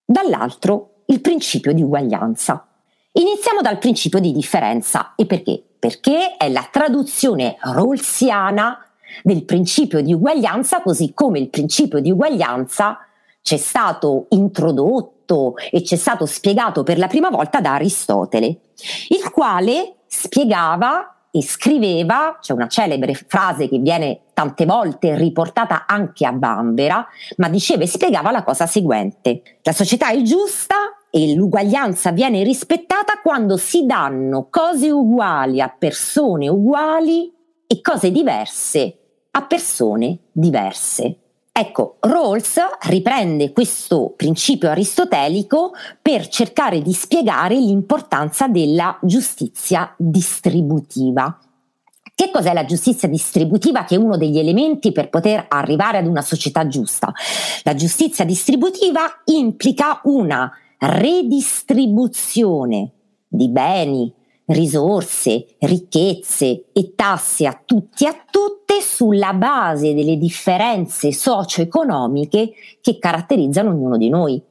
dall'altro 0.05 0.94
il 1.07 1.21
principio 1.21 1.73
di 1.73 1.83
uguaglianza. 1.83 2.67
Iniziamo 3.13 3.61
dal 3.61 3.79
principio 3.79 4.19
di 4.19 4.33
differenza. 4.33 5.15
E 5.17 5.27
perché? 5.27 5.63
Perché 5.79 6.37
è 6.37 6.49
la 6.49 6.67
traduzione 6.71 7.57
rawlsiana 7.61 8.79
del 9.23 9.45
principio 9.45 10.01
di 10.01 10.13
uguaglianza, 10.13 10.83
così 10.83 11.13
come 11.15 11.39
il 11.39 11.49
principio 11.49 12.01
di 12.01 12.11
uguaglianza 12.11 12.99
c'è 13.41 13.57
stato 13.57 14.27
introdotto 14.31 15.55
e 15.71 15.83
c'è 15.83 15.97
stato 15.97 16.27
spiegato 16.27 16.83
per 16.83 16.99
la 16.99 17.07
prima 17.07 17.29
volta 17.29 17.61
da 17.61 17.75
Aristotele, 17.75 18.47
il 19.09 19.31
quale 19.31 19.97
spiegava 20.07 21.14
e 21.37 21.43
scriveva, 21.43 22.39
c'è 22.41 22.53
una 22.53 22.69
celebre 22.69 23.13
frase 23.13 23.69
che 23.69 23.79
viene 23.79 24.21
tante 24.35 24.65
volte 24.67 25.17
riportata 25.17 25.85
anche 25.85 26.25
a 26.25 26.31
Bambera, 26.31 27.05
ma 27.39 27.49
diceva 27.49 27.83
e 27.83 27.89
spiegava 27.89 28.31
la 28.31 28.45
cosa 28.45 28.69
seguente. 28.69 29.43
La 29.63 29.73
società 29.73 30.11
è 30.11 30.23
giusta 30.23 30.77
e 31.11 31.35
l'uguaglianza 31.35 32.13
viene 32.13 32.45
rispettata 32.45 33.15
quando 33.21 33.57
si 33.57 33.85
danno 33.85 34.47
cose 34.49 34.93
uguali 34.93 35.61
a 35.61 35.75
persone 35.77 36.49
uguali 36.49 37.33
e 37.67 37.81
cose 37.81 38.13
diverse 38.13 38.99
a 39.33 39.43
persone 39.43 40.19
diverse. 40.31 41.19
Ecco, 41.57 41.99
Rawls 42.01 42.59
riprende 42.89 43.53
questo 43.53 44.13
principio 44.17 44.71
aristotelico 44.71 45.71
per 46.03 46.27
cercare 46.27 46.83
di 46.83 46.93
spiegare 46.93 47.55
l'importanza 47.55 48.49
della 48.49 48.99
giustizia 49.03 49.95
distributiva. 49.97 51.39
Che 52.13 52.31
cos'è 52.33 52.53
la 52.53 52.65
giustizia 52.65 53.07
distributiva 53.07 53.85
che 53.85 53.95
è 53.95 53.99
uno 53.99 54.17
degli 54.17 54.41
elementi 54.41 54.91
per 54.91 55.11
poter 55.11 55.47
arrivare 55.49 55.99
ad 55.99 56.09
una 56.09 56.23
società 56.23 56.67
giusta? 56.67 57.13
La 57.63 57.77
giustizia 57.77 58.25
distributiva 58.25 59.03
implica 59.27 60.01
una 60.07 60.51
redistribuzione 60.77 62.91
di 63.29 63.49
beni, 63.49 64.13
risorse, 64.47 65.47
ricchezze 65.61 66.67
e 66.73 66.93
tasse 66.95 67.47
a 67.47 67.61
tutti 67.65 68.05
e 68.05 68.09
a 68.09 68.25
tutte 68.31 68.81
sulla 68.81 69.33
base 69.33 69.95
delle 69.95 70.17
differenze 70.17 71.13
socio-economiche 71.13 72.53
che 72.81 72.99
caratterizzano 72.99 73.71
ognuno 73.71 73.97
di 73.97 74.09
noi. 74.09 74.43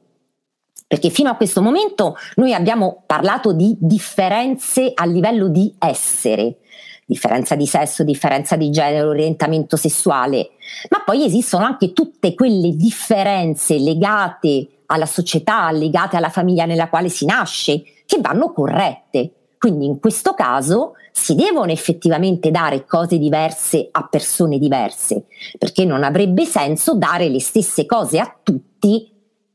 Perché 0.86 1.10
fino 1.10 1.30
a 1.30 1.36
questo 1.36 1.62
momento 1.62 2.16
noi 2.36 2.52
abbiamo 2.52 3.02
parlato 3.06 3.52
di 3.52 3.76
differenze 3.78 4.92
a 4.94 5.06
livello 5.06 5.48
di 5.48 5.74
essere, 5.78 6.58
differenza 7.06 7.54
di 7.54 7.66
sesso, 7.66 8.04
differenza 8.04 8.56
di 8.56 8.70
genere, 8.70 9.02
orientamento 9.02 9.76
sessuale, 9.76 10.50
ma 10.90 11.02
poi 11.04 11.24
esistono 11.24 11.64
anche 11.64 11.92
tutte 11.92 12.34
quelle 12.34 12.76
differenze 12.76 13.78
legate 13.78 14.68
alla 14.86 15.06
società, 15.06 15.70
legate 15.70 16.16
alla 16.16 16.28
famiglia 16.28 16.66
nella 16.66 16.88
quale 16.88 17.08
si 17.08 17.24
nasce, 17.24 17.82
che 18.04 18.18
vanno 18.20 18.52
corrette. 18.52 19.32
Quindi 19.64 19.86
in 19.86 19.98
questo 19.98 20.34
caso 20.34 20.92
si 21.10 21.34
devono 21.34 21.72
effettivamente 21.72 22.50
dare 22.50 22.84
cose 22.84 23.16
diverse 23.16 23.88
a 23.90 24.06
persone 24.06 24.58
diverse, 24.58 25.24
perché 25.56 25.86
non 25.86 26.04
avrebbe 26.04 26.44
senso 26.44 26.96
dare 26.96 27.30
le 27.30 27.40
stesse 27.40 27.86
cose 27.86 28.18
a 28.18 28.36
tutti 28.42 29.10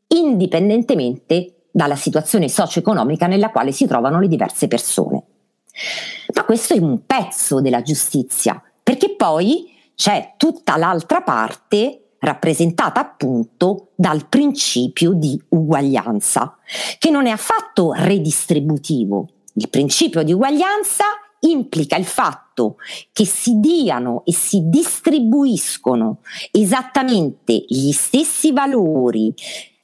indipendentemente 0.08 1.68
dalla 1.70 1.96
situazione 1.96 2.50
socio-economica 2.50 3.28
nella 3.28 3.52
quale 3.52 3.72
si 3.72 3.86
trovano 3.86 4.20
le 4.20 4.28
diverse 4.28 4.68
persone. 4.68 5.24
Ma 6.34 6.44
questo 6.44 6.74
è 6.74 6.80
un 6.80 7.06
pezzo 7.06 7.62
della 7.62 7.84
giustizia, 7.84 8.60
perché 8.82 9.14
poi 9.16 9.68
c'è 9.94 10.34
tutta 10.38 10.76
l'altra 10.78 11.22
parte 11.22 12.14
rappresentata 12.18 13.00
appunto 13.00 13.90
dal 13.94 14.26
principio 14.28 15.14
di 15.14 15.40
uguaglianza, 15.50 16.58
che 16.98 17.12
non 17.12 17.28
è 17.28 17.30
affatto 17.30 17.92
redistributivo, 17.94 19.28
il 19.60 19.70
principio 19.70 20.24
di 20.24 20.32
uguaglianza 20.32 21.04
implica 21.42 21.98
il 21.98 22.06
fatto 22.06 22.78
che 23.12 23.26
si 23.26 23.60
diano 23.60 24.24
e 24.26 24.34
si 24.34 24.70
distribuiscono 24.70 26.20
esattamente 26.52 27.66
gli 27.68 27.92
stessi 27.92 28.54
valori, 28.54 29.34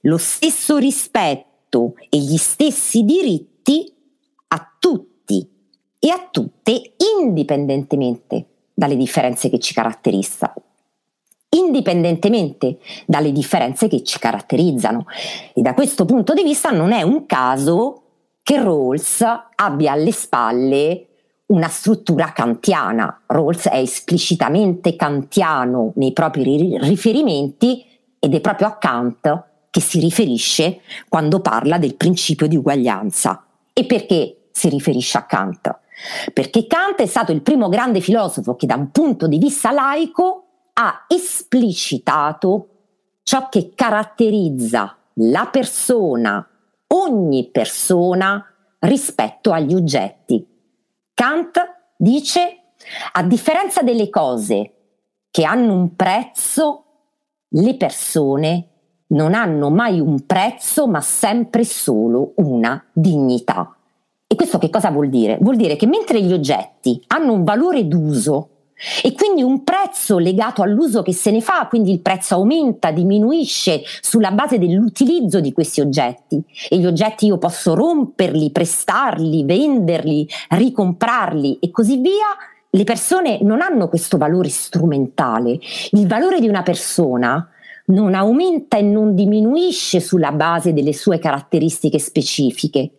lo 0.02 0.18
stesso 0.18 0.78
rispetto 0.78 1.96
e 2.10 2.18
gli 2.20 2.38
stessi 2.38 3.04
diritti 3.04 3.94
a 4.48 4.76
tutti 4.80 5.46
e 6.00 6.10
a 6.10 6.26
tutte 6.32 6.94
indipendentemente 7.20 8.46
dalle 8.74 8.96
differenze 8.96 9.50
che 9.50 9.60
ci 9.60 9.74
caratterizzano 9.74 10.54
indipendentemente 11.56 12.80
dalle 13.06 13.32
differenze 13.32 13.88
che 13.88 14.04
ci 14.04 14.20
caratterizzano. 14.20 15.06
E 15.54 15.62
da 15.62 15.74
questo 15.74 16.04
punto 16.04 16.34
di 16.34 16.44
vista 16.44 16.70
non 16.70 16.92
è 16.92 17.02
un 17.02 17.26
caso 17.26 18.05
che 18.46 18.62
Rawls 18.62 19.26
abbia 19.56 19.94
alle 19.94 20.12
spalle 20.12 21.08
una 21.48 21.68
struttura 21.68 22.32
kantiana. 22.32 23.24
Rawls 23.26 23.68
è 23.68 23.78
esplicitamente 23.78 24.96
kantiano 24.96 25.94
nei 25.96 26.14
propri 26.14 26.78
riferimenti 26.80 27.84
ed 28.20 28.36
è 28.36 28.42
proprio 28.42 28.68
a 28.68 28.78
Kant 28.78 29.44
che 29.72 29.82
si 29.82 30.00
riferisce 30.00 30.82
quando 31.10 31.40
parla 31.40 31.80
del 31.80 31.96
principio 31.96 32.46
di 32.46 32.56
uguaglianza. 32.56 33.48
E 33.74 33.88
perché 33.88 34.50
si 34.52 34.70
riferisce 34.70 35.18
a 35.18 35.26
Kant? 35.26 35.80
Perché 36.32 36.68
Kant 36.68 37.02
è 37.02 37.08
stato 37.08 37.32
il 37.32 37.42
primo 37.42 37.68
grande 37.68 38.00
filosofo 38.00 38.56
che 38.56 38.68
da 38.68 38.76
un 38.76 38.92
punto 38.92 39.26
di 39.28 39.40
vista 39.40 39.72
laico 39.72 40.44
ha 40.74 41.06
esplicitato 41.08 42.68
ciò 43.24 43.50
che 43.50 43.72
caratterizza 43.74 44.96
la 45.14 45.48
persona 45.48 46.48
ogni 46.96 47.50
persona 47.52 48.44
rispetto 48.80 49.52
agli 49.52 49.74
oggetti. 49.74 50.46
Kant 51.14 51.60
dice, 51.98 52.60
a 53.14 53.24
differenza 53.24 53.82
delle 53.82 54.10
cose 54.10 54.72
che 55.32 55.44
hanno 55.44 55.74
un 55.74 55.96
prezzo, 55.96 56.84
le 57.50 57.76
persone 57.76 58.70
non 59.08 59.34
hanno 59.34 59.70
mai 59.70 60.00
un 60.00 60.26
prezzo, 60.26 60.88
ma 60.88 61.02
sempre 61.02 61.64
solo 61.64 62.34
una 62.38 62.84
dignità. 62.92 63.76
E 64.28 64.36
questo 64.36 64.58
che 64.58 64.70
cosa 64.70 64.90
vuol 64.92 65.10
dire? 65.10 65.38
Vuol 65.40 65.56
dire 65.56 65.76
che 65.76 65.88
mentre 65.88 66.22
gli 66.22 66.34
oggetti 66.34 67.04
hanno 67.08 67.34
un 67.34 67.44
valore 67.44 67.88
d'uso, 67.88 68.50
e 69.02 69.14
quindi 69.14 69.42
un 69.42 69.64
prezzo 69.64 70.18
legato 70.18 70.62
all'uso 70.62 71.02
che 71.02 71.14
se 71.14 71.32
ne 71.32 71.40
fa, 71.40 71.68
quindi 71.70 71.92
il 71.92 72.02
prezzo 72.02 72.36
aumenta, 72.36 72.92
diminuisce 72.92 73.82
sulla 74.02 74.32
base 74.32 74.60
dell'utilizzo 74.60 75.40
di 75.40 75.54
questi 75.54 75.80
oggetti 75.80 76.44
e 76.70 76.78
gli 76.78 76.86
oggetti 76.86 77.28
io 77.28 77.38
posso 77.38 77.74
romperli, 77.74 78.52
prestarli, 78.52 79.46
venderli, 79.46 80.28
ricomprarli 80.50 81.60
e 81.60 81.72
così 81.72 81.98
via. 81.98 82.36
Le 82.70 82.84
persone 82.84 83.40
non 83.42 83.62
hanno 83.62 83.88
questo 83.88 84.18
valore 84.18 84.50
strumentale. 84.50 85.58
Il 85.92 86.08
valore 86.08 86.42
di 86.42 86.50
una 86.50 86.62
persona 86.62 87.50
non 87.86 88.14
aumenta 88.14 88.76
e 88.78 88.82
non 88.82 89.16
diminuisce 89.16 90.02
sulla 90.02 90.34
base 90.34 90.74
delle 90.74 90.92
sue 90.92 91.18
caratteristiche 91.18 92.00
specifiche. 92.00 92.92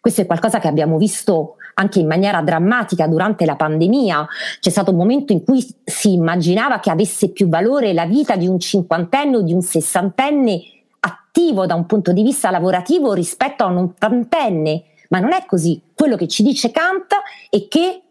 Questo 0.00 0.22
è 0.22 0.26
qualcosa 0.26 0.58
che 0.60 0.68
abbiamo 0.68 0.96
visto 0.96 1.56
anche 1.78 2.00
in 2.00 2.06
maniera 2.06 2.42
drammatica 2.42 3.06
durante 3.06 3.44
la 3.44 3.56
pandemia. 3.56 4.26
C'è 4.60 4.70
stato 4.70 4.90
un 4.90 4.96
momento 4.96 5.32
in 5.32 5.44
cui 5.44 5.64
si 5.84 6.12
immaginava 6.12 6.80
che 6.80 6.90
avesse 6.90 7.30
più 7.30 7.48
valore 7.48 7.92
la 7.92 8.04
vita 8.04 8.36
di 8.36 8.46
un 8.46 8.58
cinquantenne 8.58 9.36
o 9.36 9.42
di 9.42 9.52
un 9.52 9.62
sessantenne 9.62 10.60
attivo 11.00 11.66
da 11.66 11.74
un 11.74 11.86
punto 11.86 12.12
di 12.12 12.22
vista 12.22 12.50
lavorativo 12.50 13.12
rispetto 13.12 13.62
a 13.62 13.68
un 13.68 13.76
ottantenne, 13.78 14.82
ma 15.10 15.20
non 15.20 15.32
è 15.32 15.44
così. 15.46 15.80
Quello 15.94 16.16
che 16.16 16.26
ci 16.26 16.42
dice 16.42 16.72
Kant 16.72 17.14
è 17.48 17.68
che 17.68 18.02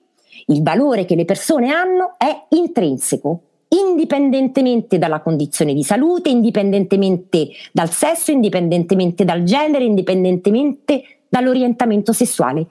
il 0.46 0.64
valore 0.64 1.04
che 1.04 1.16
le 1.16 1.26
persone 1.26 1.74
hanno 1.74 2.16
è 2.18 2.46
intrinseco, 2.50 3.42
indipendentemente 3.68 4.98
dalla 4.98 5.20
condizione 5.20 5.74
di 5.74 5.84
salute, 5.84 6.30
indipendentemente 6.30 7.50
dal 7.74 7.90
sesso, 7.92 8.32
indipendentemente 8.32 9.26
dal 9.26 9.44
genere, 9.44 9.84
indipendentemente 9.84 11.04
dall'orientamento 11.28 12.14
sessuale. 12.14 12.68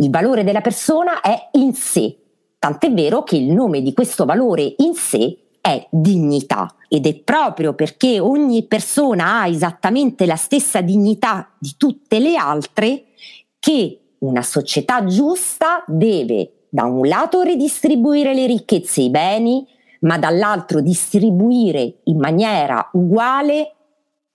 Il 0.00 0.10
valore 0.10 0.44
della 0.44 0.60
persona 0.60 1.20
è 1.20 1.48
in 1.52 1.74
sé, 1.74 2.16
tant'è 2.58 2.92
vero 2.92 3.24
che 3.24 3.36
il 3.36 3.52
nome 3.52 3.82
di 3.82 3.92
questo 3.92 4.24
valore 4.24 4.74
in 4.78 4.94
sé 4.94 5.36
è 5.60 5.86
dignità 5.90 6.74
ed 6.88 7.06
è 7.06 7.14
proprio 7.16 7.74
perché 7.74 8.20
ogni 8.20 8.64
persona 8.66 9.40
ha 9.40 9.48
esattamente 9.48 10.24
la 10.24 10.36
stessa 10.36 10.80
dignità 10.80 11.52
di 11.58 11.74
tutte 11.76 12.20
le 12.20 12.36
altre 12.36 13.06
che 13.58 14.00
una 14.18 14.42
società 14.42 15.04
giusta 15.04 15.82
deve 15.86 16.66
da 16.70 16.84
un 16.84 17.06
lato 17.06 17.42
ridistribuire 17.42 18.34
le 18.34 18.46
ricchezze 18.46 19.00
e 19.00 19.04
i 19.04 19.10
beni, 19.10 19.66
ma 20.00 20.16
dall'altro 20.16 20.80
distribuire 20.80 22.00
in 22.04 22.18
maniera 22.18 22.88
uguale 22.92 23.74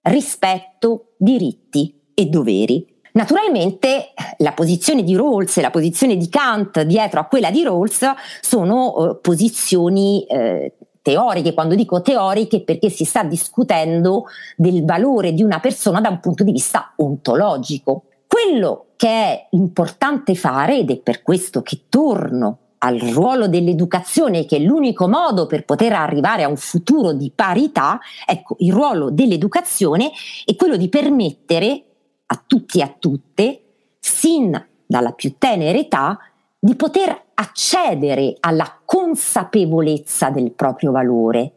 rispetto, 0.01 1.13
diritti 1.17 2.01
e 2.13 2.25
doveri. 2.25 2.92
Naturalmente 3.13 4.13
la 4.37 4.53
posizione 4.53 5.03
di 5.03 5.15
Rawls 5.15 5.57
e 5.57 5.61
la 5.61 5.69
posizione 5.69 6.17
di 6.17 6.29
Kant 6.29 6.81
dietro 6.81 7.19
a 7.19 7.25
quella 7.25 7.51
di 7.51 7.63
Rawls 7.63 8.01
sono 8.41 9.11
eh, 9.11 9.15
posizioni 9.21 10.25
eh, 10.25 10.73
teoriche, 10.99 11.53
quando 11.53 11.75
dico 11.75 12.01
teoriche 12.01 12.63
perché 12.63 12.89
si 12.89 13.05
sta 13.05 13.23
discutendo 13.23 14.25
del 14.55 14.83
valore 14.83 15.33
di 15.33 15.43
una 15.43 15.59
persona 15.59 16.01
da 16.01 16.09
un 16.09 16.19
punto 16.19 16.43
di 16.43 16.51
vista 16.51 16.93
ontologico. 16.95 18.05
Quello 18.25 18.85
che 18.95 19.07
è 19.07 19.47
importante 19.51 20.33
fare, 20.33 20.79
ed 20.79 20.89
è 20.89 20.97
per 20.97 21.21
questo 21.21 21.61
che 21.61 21.81
torno 21.89 22.57
al 22.79 22.97
ruolo 22.97 23.47
dell'educazione, 23.47 24.45
che 24.45 24.55
è 24.55 24.59
l'unico 24.59 25.07
modo 25.07 25.45
per 25.45 25.65
poter 25.65 25.93
arrivare 25.93 26.41
a 26.43 26.47
un 26.47 26.57
futuro 26.57 27.13
di 27.13 27.31
parità, 27.33 27.99
ecco, 28.25 28.55
il 28.59 28.73
ruolo 28.73 29.11
dell'educazione 29.11 30.09
è 30.45 30.55
quello 30.55 30.77
di 30.77 30.89
permettere 30.89 31.83
a 32.25 32.43
tutti 32.45 32.79
e 32.79 32.83
a 32.83 32.95
tutte, 32.97 33.61
sin 33.99 34.67
dalla 34.85 35.11
più 35.11 35.37
tenera 35.37 35.77
età, 35.77 36.17
di 36.59 36.75
poter 36.75 37.23
accedere 37.33 38.35
alla 38.39 38.79
consapevolezza 38.85 40.29
del 40.29 40.51
proprio 40.51 40.91
valore, 40.91 41.53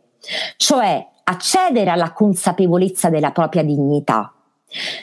cioè 0.57 1.07
accedere 1.25 1.91
alla 1.91 2.13
consapevolezza 2.13 3.09
della 3.09 3.31
propria 3.33 3.63
dignità. 3.63 4.33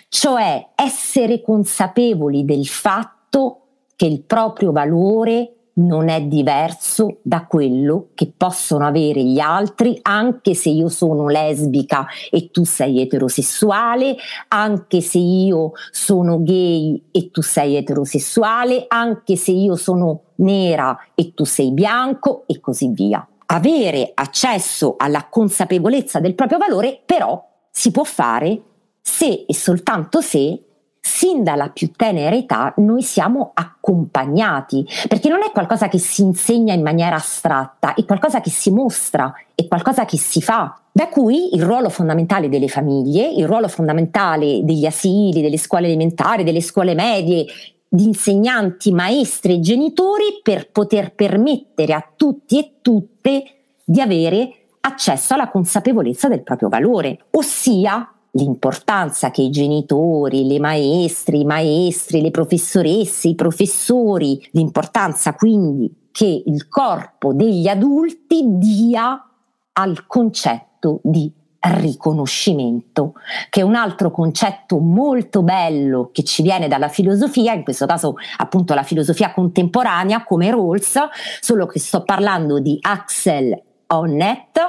cioè 0.10 0.72
essere 0.76 1.42
consapevoli 1.42 2.44
del 2.44 2.68
fatto 2.68 3.62
che 3.96 4.06
il 4.06 4.22
proprio 4.22 4.72
valore 4.72 5.54
non 5.76 6.10
è 6.10 6.22
diverso 6.22 7.18
da 7.22 7.46
quello 7.46 8.10
che 8.14 8.32
possono 8.36 8.86
avere 8.86 9.24
gli 9.24 9.40
altri, 9.40 9.98
anche 10.02 10.54
se 10.54 10.70
io 10.70 10.90
sono 10.90 11.28
lesbica 11.28 12.06
e 12.30 12.52
tu 12.52 12.64
sei 12.64 13.02
eterosessuale, 13.02 14.16
anche 14.50 15.02
se 15.02 15.18
io 15.18 15.72
sono 15.92 16.44
gay 16.44 17.02
e 17.12 17.32
tu 17.32 17.42
sei 17.42 17.76
eterosessuale, 17.76 18.86
anche 18.88 19.36
se 19.36 19.52
io 19.52 19.76
sono 19.76 20.22
nera 20.36 20.98
e 21.16 21.34
tu 21.34 21.46
sei 21.46 21.72
bianco 21.72 22.44
e 22.46 22.60
così 22.60 22.90
via. 22.90 23.26
Avere 23.46 24.12
accesso 24.14 24.96
alla 24.98 25.28
consapevolezza 25.30 26.20
del 26.20 26.36
proprio 26.36 26.58
valore 26.58 27.02
però 27.06 27.44
si 27.70 27.92
può 27.92 28.04
fare 28.04 28.62
se 29.02 29.46
e 29.48 29.54
soltanto 29.54 30.22
se 30.22 30.60
sin 31.06 31.44
dalla 31.44 31.68
più 31.68 31.92
tenera 31.92 32.34
età 32.34 32.74
noi 32.78 33.02
siamo 33.02 33.52
accompagnati, 33.54 34.88
perché 35.10 35.28
non 35.28 35.44
è 35.44 35.52
qualcosa 35.52 35.90
che 35.90 35.98
si 35.98 36.22
insegna 36.22 36.74
in 36.74 36.82
maniera 36.82 37.18
astratta, 37.18 37.94
è 37.94 38.06
qualcosa 38.06 38.40
che 38.40 38.50
si 38.50 38.72
mostra, 38.72 39.34
è 39.54 39.68
qualcosa 39.68 40.06
che 40.06 40.18
si 40.18 40.42
fa. 40.42 40.80
Da 40.90 41.10
cui 41.10 41.56
il 41.56 41.62
ruolo 41.62 41.90
fondamentale 41.90 42.48
delle 42.48 42.70
famiglie, 42.70 43.28
il 43.28 43.46
ruolo 43.46 43.68
fondamentale 43.68 44.64
degli 44.64 44.86
asili, 44.86 45.42
delle 45.42 45.58
scuole 45.58 45.88
elementari, 45.88 46.46
delle 46.46 46.62
scuole 46.62 46.94
medie, 46.94 47.48
di 47.86 48.06
insegnanti, 48.06 48.94
maestri 48.94 49.56
e 49.56 49.60
genitori 49.60 50.40
per 50.42 50.72
poter 50.72 51.14
permettere 51.14 51.94
a 51.94 52.08
tutti 52.16 52.58
e 52.58 52.76
tutte 52.82 53.44
di 53.84 54.00
avere 54.00 54.52
accesso 54.80 55.34
alla 55.34 55.50
consapevolezza 55.50 56.30
del 56.30 56.44
proprio 56.44 56.70
valore, 56.70 57.26
ossia 57.32 58.08
l'importanza 58.36 59.32
che 59.32 59.42
i 59.42 59.50
genitori, 59.50 60.48
le 60.48 60.60
maestre, 60.60 61.38
i 61.38 61.46
maestri, 61.46 62.22
le 62.22 62.32
professoresse, 62.32 63.28
i 63.28 63.36
professori, 63.36 64.44
l'importanza 64.52 65.34
quindi 65.34 66.10
che 66.12 66.44
il 66.46 66.68
corpo 66.68 67.34
degli 67.34 67.68
adulti 67.68 68.44
dia 68.58 69.28
al 69.74 70.06
concetto 70.06 71.00
di 71.04 71.32
riconoscimento, 71.60 73.14
che 73.50 73.62
è 73.62 73.64
un 73.64 73.76
altro 73.76 74.12
concetto 74.12 74.80
molto 74.80 75.44
bello 75.44 76.10
che 76.12 76.24
ci 76.24 76.42
viene 76.42 76.68
dalla 76.68 76.90
filosofia, 76.90 77.54
in 77.54 77.64
questo 77.64 77.86
caso 77.86 78.16
appunto 78.38 78.74
la 78.74 78.84
filosofia 78.84 79.32
contemporanea 79.32 80.24
come 80.24 80.52
Rawls, 80.52 81.00
solo 81.40 81.66
che 81.66 81.80
sto 81.80 82.04
parlando 82.04 82.60
di 82.60 82.78
Axel 82.82 83.60
Honneth, 83.88 84.60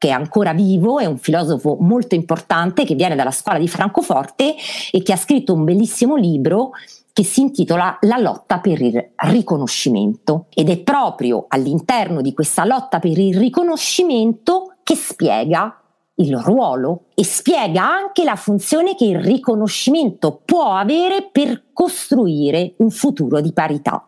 che 0.00 0.08
è 0.08 0.12
ancora 0.12 0.54
vivo, 0.54 0.98
è 0.98 1.04
un 1.04 1.18
filosofo 1.18 1.76
molto 1.78 2.14
importante 2.14 2.86
che 2.86 2.94
viene 2.94 3.16
dalla 3.16 3.30
scuola 3.30 3.58
di 3.58 3.68
Francoforte 3.68 4.54
e 4.90 5.02
che 5.02 5.12
ha 5.12 5.16
scritto 5.16 5.52
un 5.52 5.64
bellissimo 5.64 6.16
libro 6.16 6.70
che 7.12 7.22
si 7.22 7.42
intitola 7.42 7.98
La 8.00 8.16
lotta 8.16 8.60
per 8.60 8.80
il 8.80 9.10
riconoscimento 9.16 10.46
ed 10.54 10.70
è 10.70 10.78
proprio 10.78 11.44
all'interno 11.48 12.22
di 12.22 12.32
questa 12.32 12.64
lotta 12.64 12.98
per 12.98 13.18
il 13.18 13.36
riconoscimento 13.36 14.76
che 14.82 14.94
spiega 14.94 15.78
il 16.14 16.34
ruolo 16.38 17.08
e 17.14 17.22
spiega 17.22 17.82
anche 17.82 18.24
la 18.24 18.36
funzione 18.36 18.94
che 18.94 19.04
il 19.04 19.20
riconoscimento 19.20 20.40
può 20.42 20.72
avere 20.72 21.28
per 21.30 21.64
costruire 21.74 22.72
un 22.78 22.90
futuro 22.90 23.42
di 23.42 23.52
parità. 23.52 24.02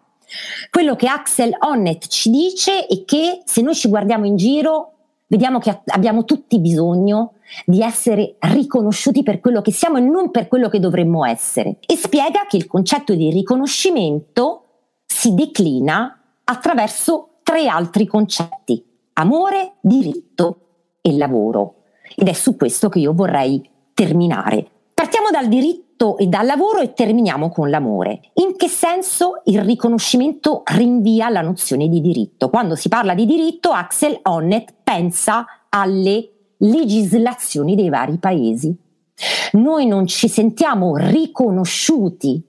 Quello 0.71 0.97
che 0.97 1.07
Axel 1.07 1.55
Honneth 1.59 2.07
ci 2.07 2.31
dice 2.31 2.87
è 2.87 3.05
che 3.05 3.43
se 3.45 3.61
noi 3.61 3.75
ci 3.75 3.91
guardiamo 3.91 4.25
in 4.25 4.37
giro 4.37 4.93
vediamo 5.33 5.59
che 5.61 5.81
abbiamo 5.87 6.27
tutti 6.27 6.61
bisogno 6.61 7.37
di 7.65 7.81
essere 7.81 8.37
riconosciuti 8.39 9.23
per 9.23 9.41
quello 9.41 9.63
che 9.63 9.73
siamo 9.73 9.97
e 9.97 10.03
non 10.03 10.31
per 10.31 10.47
quello 10.47 10.69
che 10.69 10.79
dovremmo 10.79 11.25
essere. 11.25 11.79
E 11.87 11.97
spiega 11.97 12.45
che 12.47 12.59
il 12.59 12.67
concetto 12.67 13.15
di 13.15 13.31
riconoscimento 13.31 14.65
si 15.07 15.35
declina 15.35 16.21
attraverso 16.45 17.39
tre 17.43 17.67
altri 17.67 18.07
concetti, 18.07 18.85
amore, 19.15 19.77
diritto 19.81 20.59
e 21.01 21.17
lavoro. 21.17 21.77
Ed 22.15 22.29
è 22.29 22.35
su 22.35 22.55
questo 22.55 22.91
che 22.91 22.99
io 22.99 23.15
vorrei 23.15 23.67
terminare. 23.95 24.67
Partiamo 24.93 25.31
dal 25.31 25.49
diritto 25.49 25.82
e 26.19 26.27
dal 26.27 26.47
lavoro 26.47 26.81
e 26.81 26.93
terminiamo 26.93 27.49
con 27.51 27.71
l'amore. 27.71 28.21
In 28.35 28.57
che 28.57 28.69
senso 28.69 29.43
il 29.45 29.63
riconoscimento 29.63 30.63
rinvia 30.67 31.27
alla 31.27 31.41
nozione 31.41 31.89
di 31.89 32.01
diritto? 32.01 32.51
Quando 32.51 32.75
si 32.75 32.89
parla 32.89 33.15
di 33.15 33.25
diritto, 33.25 33.71
Axel 33.71 34.19
Honneth 34.23 34.75
pensa 34.83 35.47
alle 35.69 36.29
legislazioni 36.59 37.77
dei 37.77 37.89
vari 37.89 38.19
paesi. 38.19 38.77
Noi 39.53 39.87
non 39.87 40.07
ci 40.07 40.29
sentiamo 40.29 40.97
riconosciuti 40.97 42.43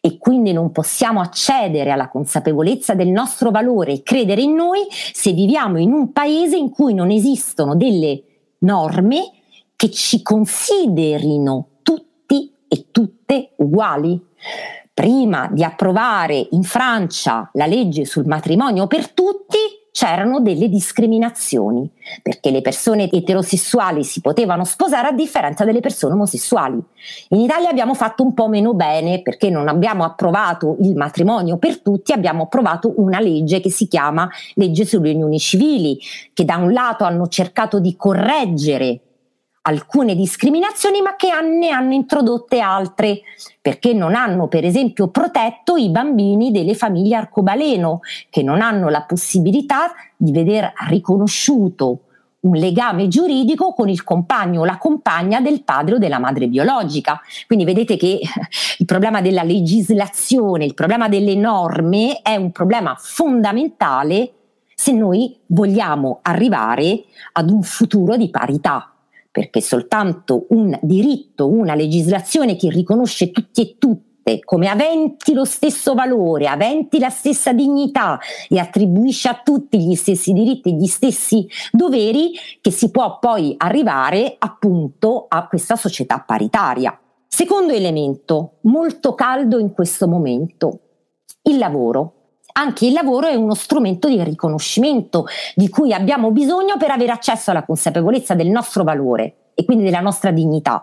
e 0.00 0.18
quindi 0.18 0.52
non 0.52 0.70
possiamo 0.70 1.20
accedere 1.20 1.90
alla 1.90 2.10
consapevolezza 2.10 2.94
del 2.94 3.08
nostro 3.08 3.50
valore 3.50 3.92
e 3.92 4.02
credere 4.02 4.42
in 4.42 4.54
noi 4.54 4.80
se 4.90 5.32
viviamo 5.32 5.78
in 5.78 5.92
un 5.92 6.12
paese 6.12 6.56
in 6.56 6.68
cui 6.68 6.92
non 6.92 7.10
esistono 7.10 7.74
delle 7.74 8.22
norme 8.58 9.30
che 9.74 9.90
ci 9.90 10.20
considerino 10.20 11.68
e 12.74 12.86
tutte 12.90 13.52
uguali. 13.56 14.20
Prima 14.92 15.48
di 15.50 15.62
approvare 15.62 16.48
in 16.50 16.64
Francia 16.64 17.48
la 17.54 17.66
legge 17.66 18.04
sul 18.04 18.26
matrimonio 18.26 18.86
per 18.86 19.10
tutti, 19.10 19.58
c'erano 19.94 20.40
delle 20.40 20.68
discriminazioni, 20.68 21.88
perché 22.20 22.50
le 22.50 22.62
persone 22.62 23.08
eterosessuali 23.08 24.02
si 24.02 24.20
potevano 24.20 24.64
sposare 24.64 25.06
a 25.06 25.12
differenza 25.12 25.64
delle 25.64 25.78
persone 25.78 26.14
omosessuali. 26.14 26.82
In 27.28 27.38
Italia 27.38 27.68
abbiamo 27.68 27.94
fatto 27.94 28.24
un 28.24 28.34
po' 28.34 28.48
meno 28.48 28.74
bene 28.74 29.22
perché 29.22 29.50
non 29.50 29.68
abbiamo 29.68 30.02
approvato 30.02 30.76
il 30.80 30.96
matrimonio 30.96 31.58
per 31.58 31.80
tutti, 31.80 32.12
abbiamo 32.12 32.44
approvato 32.44 32.94
una 32.96 33.20
legge 33.20 33.60
che 33.60 33.70
si 33.70 33.86
chiama 33.86 34.28
legge 34.54 34.84
sulle 34.84 35.12
unioni 35.12 35.38
civili, 35.38 35.96
che 36.32 36.44
da 36.44 36.56
un 36.56 36.72
lato 36.72 37.04
hanno 37.04 37.28
cercato 37.28 37.78
di 37.78 37.94
correggere 37.94 39.03
alcune 39.66 40.14
discriminazioni, 40.14 41.00
ma 41.00 41.16
che 41.16 41.28
ne 41.40 41.70
hanno 41.70 41.92
introdotte 41.92 42.60
altre, 42.60 43.20
perché 43.60 43.92
non 43.92 44.14
hanno 44.14 44.48
per 44.48 44.64
esempio 44.64 45.08
protetto 45.08 45.76
i 45.76 45.90
bambini 45.90 46.50
delle 46.50 46.74
famiglie 46.74 47.16
arcobaleno, 47.16 48.00
che 48.30 48.42
non 48.42 48.60
hanno 48.60 48.88
la 48.88 49.02
possibilità 49.02 49.92
di 50.16 50.32
veder 50.32 50.72
riconosciuto 50.88 52.00
un 52.40 52.56
legame 52.56 53.08
giuridico 53.08 53.72
con 53.72 53.88
il 53.88 54.04
compagno 54.04 54.60
o 54.60 54.64
la 54.66 54.76
compagna 54.76 55.40
del 55.40 55.62
padre 55.62 55.94
o 55.94 55.98
della 55.98 56.18
madre 56.18 56.46
biologica. 56.46 57.18
Quindi 57.46 57.64
vedete 57.64 57.96
che 57.96 58.20
il 58.78 58.84
problema 58.84 59.22
della 59.22 59.42
legislazione, 59.42 60.66
il 60.66 60.74
problema 60.74 61.08
delle 61.08 61.36
norme 61.36 62.20
è 62.20 62.36
un 62.36 62.52
problema 62.52 62.94
fondamentale 62.98 64.32
se 64.74 64.92
noi 64.92 65.38
vogliamo 65.46 66.18
arrivare 66.20 67.04
ad 67.32 67.48
un 67.48 67.62
futuro 67.62 68.16
di 68.16 68.28
parità 68.28 68.93
perché 69.34 69.60
soltanto 69.60 70.46
un 70.50 70.78
diritto, 70.80 71.48
una 71.48 71.74
legislazione 71.74 72.54
che 72.54 72.70
riconosce 72.70 73.32
tutti 73.32 73.62
e 73.62 73.76
tutte 73.78 74.38
come 74.44 74.68
aventi 74.68 75.34
lo 75.34 75.44
stesso 75.44 75.94
valore, 75.94 76.46
aventi 76.46 77.00
la 77.00 77.10
stessa 77.10 77.52
dignità 77.52 78.20
e 78.48 78.60
attribuisce 78.60 79.26
a 79.26 79.40
tutti 79.42 79.80
gli 79.80 79.96
stessi 79.96 80.32
diritti 80.32 80.68
e 80.68 80.74
gli 80.74 80.86
stessi 80.86 81.48
doveri, 81.72 82.30
che 82.60 82.70
si 82.70 82.92
può 82.92 83.18
poi 83.18 83.54
arrivare 83.56 84.36
appunto 84.38 85.26
a 85.26 85.48
questa 85.48 85.74
società 85.74 86.20
paritaria. 86.20 86.96
Secondo 87.26 87.72
elemento, 87.72 88.58
molto 88.60 89.16
caldo 89.16 89.58
in 89.58 89.72
questo 89.72 90.06
momento, 90.06 90.78
il 91.42 91.58
lavoro 91.58 92.23
anche 92.56 92.86
il 92.86 92.92
lavoro 92.92 93.26
è 93.26 93.34
uno 93.34 93.54
strumento 93.54 94.08
di 94.08 94.22
riconoscimento 94.22 95.26
di 95.54 95.68
cui 95.68 95.92
abbiamo 95.92 96.30
bisogno 96.30 96.76
per 96.76 96.90
avere 96.90 97.10
accesso 97.10 97.50
alla 97.50 97.64
consapevolezza 97.64 98.34
del 98.34 98.48
nostro 98.48 98.84
valore 98.84 99.34
e 99.54 99.64
quindi 99.64 99.84
della 99.84 100.00
nostra 100.00 100.30
dignità. 100.30 100.82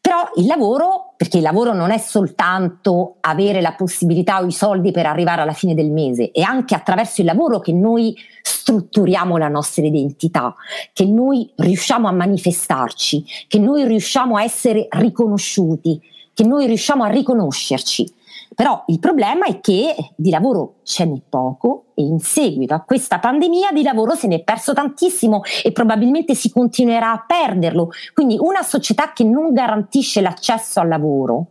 Però 0.00 0.30
il 0.36 0.46
lavoro, 0.46 1.12
perché 1.16 1.36
il 1.36 1.42
lavoro 1.42 1.74
non 1.74 1.90
è 1.90 1.98
soltanto 1.98 3.16
avere 3.20 3.60
la 3.60 3.74
possibilità 3.74 4.40
o 4.40 4.46
i 4.46 4.50
soldi 4.50 4.90
per 4.90 5.06
arrivare 5.06 5.42
alla 5.42 5.52
fine 5.52 5.74
del 5.74 5.90
mese, 5.90 6.30
è 6.32 6.40
anche 6.40 6.74
attraverso 6.74 7.20
il 7.20 7.26
lavoro 7.26 7.60
che 7.60 7.72
noi 7.72 8.16
strutturiamo 8.42 9.36
la 9.36 9.48
nostra 9.48 9.84
identità, 9.84 10.54
che 10.92 11.04
noi 11.04 11.52
riusciamo 11.54 12.08
a 12.08 12.12
manifestarci, 12.12 13.24
che 13.46 13.58
noi 13.58 13.86
riusciamo 13.86 14.36
a 14.36 14.42
essere 14.42 14.88
riconosciuti, 14.90 16.00
che 16.34 16.44
noi 16.44 16.66
riusciamo 16.66 17.04
a 17.04 17.08
riconoscerci. 17.08 18.12
Però 18.54 18.84
il 18.86 18.98
problema 18.98 19.46
è 19.46 19.60
che 19.60 19.94
di 20.16 20.30
lavoro 20.30 20.76
ce 20.82 21.04
n'è 21.04 21.20
poco 21.28 21.86
e 21.94 22.02
in 22.02 22.18
seguito 22.18 22.74
a 22.74 22.80
questa 22.80 23.18
pandemia 23.18 23.72
di 23.72 23.82
lavoro 23.82 24.14
se 24.14 24.26
ne 24.26 24.36
è 24.36 24.42
perso 24.42 24.72
tantissimo 24.72 25.42
e 25.62 25.72
probabilmente 25.72 26.34
si 26.34 26.50
continuerà 26.50 27.12
a 27.12 27.24
perderlo. 27.26 27.90
Quindi 28.12 28.36
una 28.38 28.62
società 28.62 29.12
che 29.12 29.24
non 29.24 29.52
garantisce 29.52 30.20
l'accesso 30.20 30.80
al 30.80 30.88
lavoro 30.88 31.46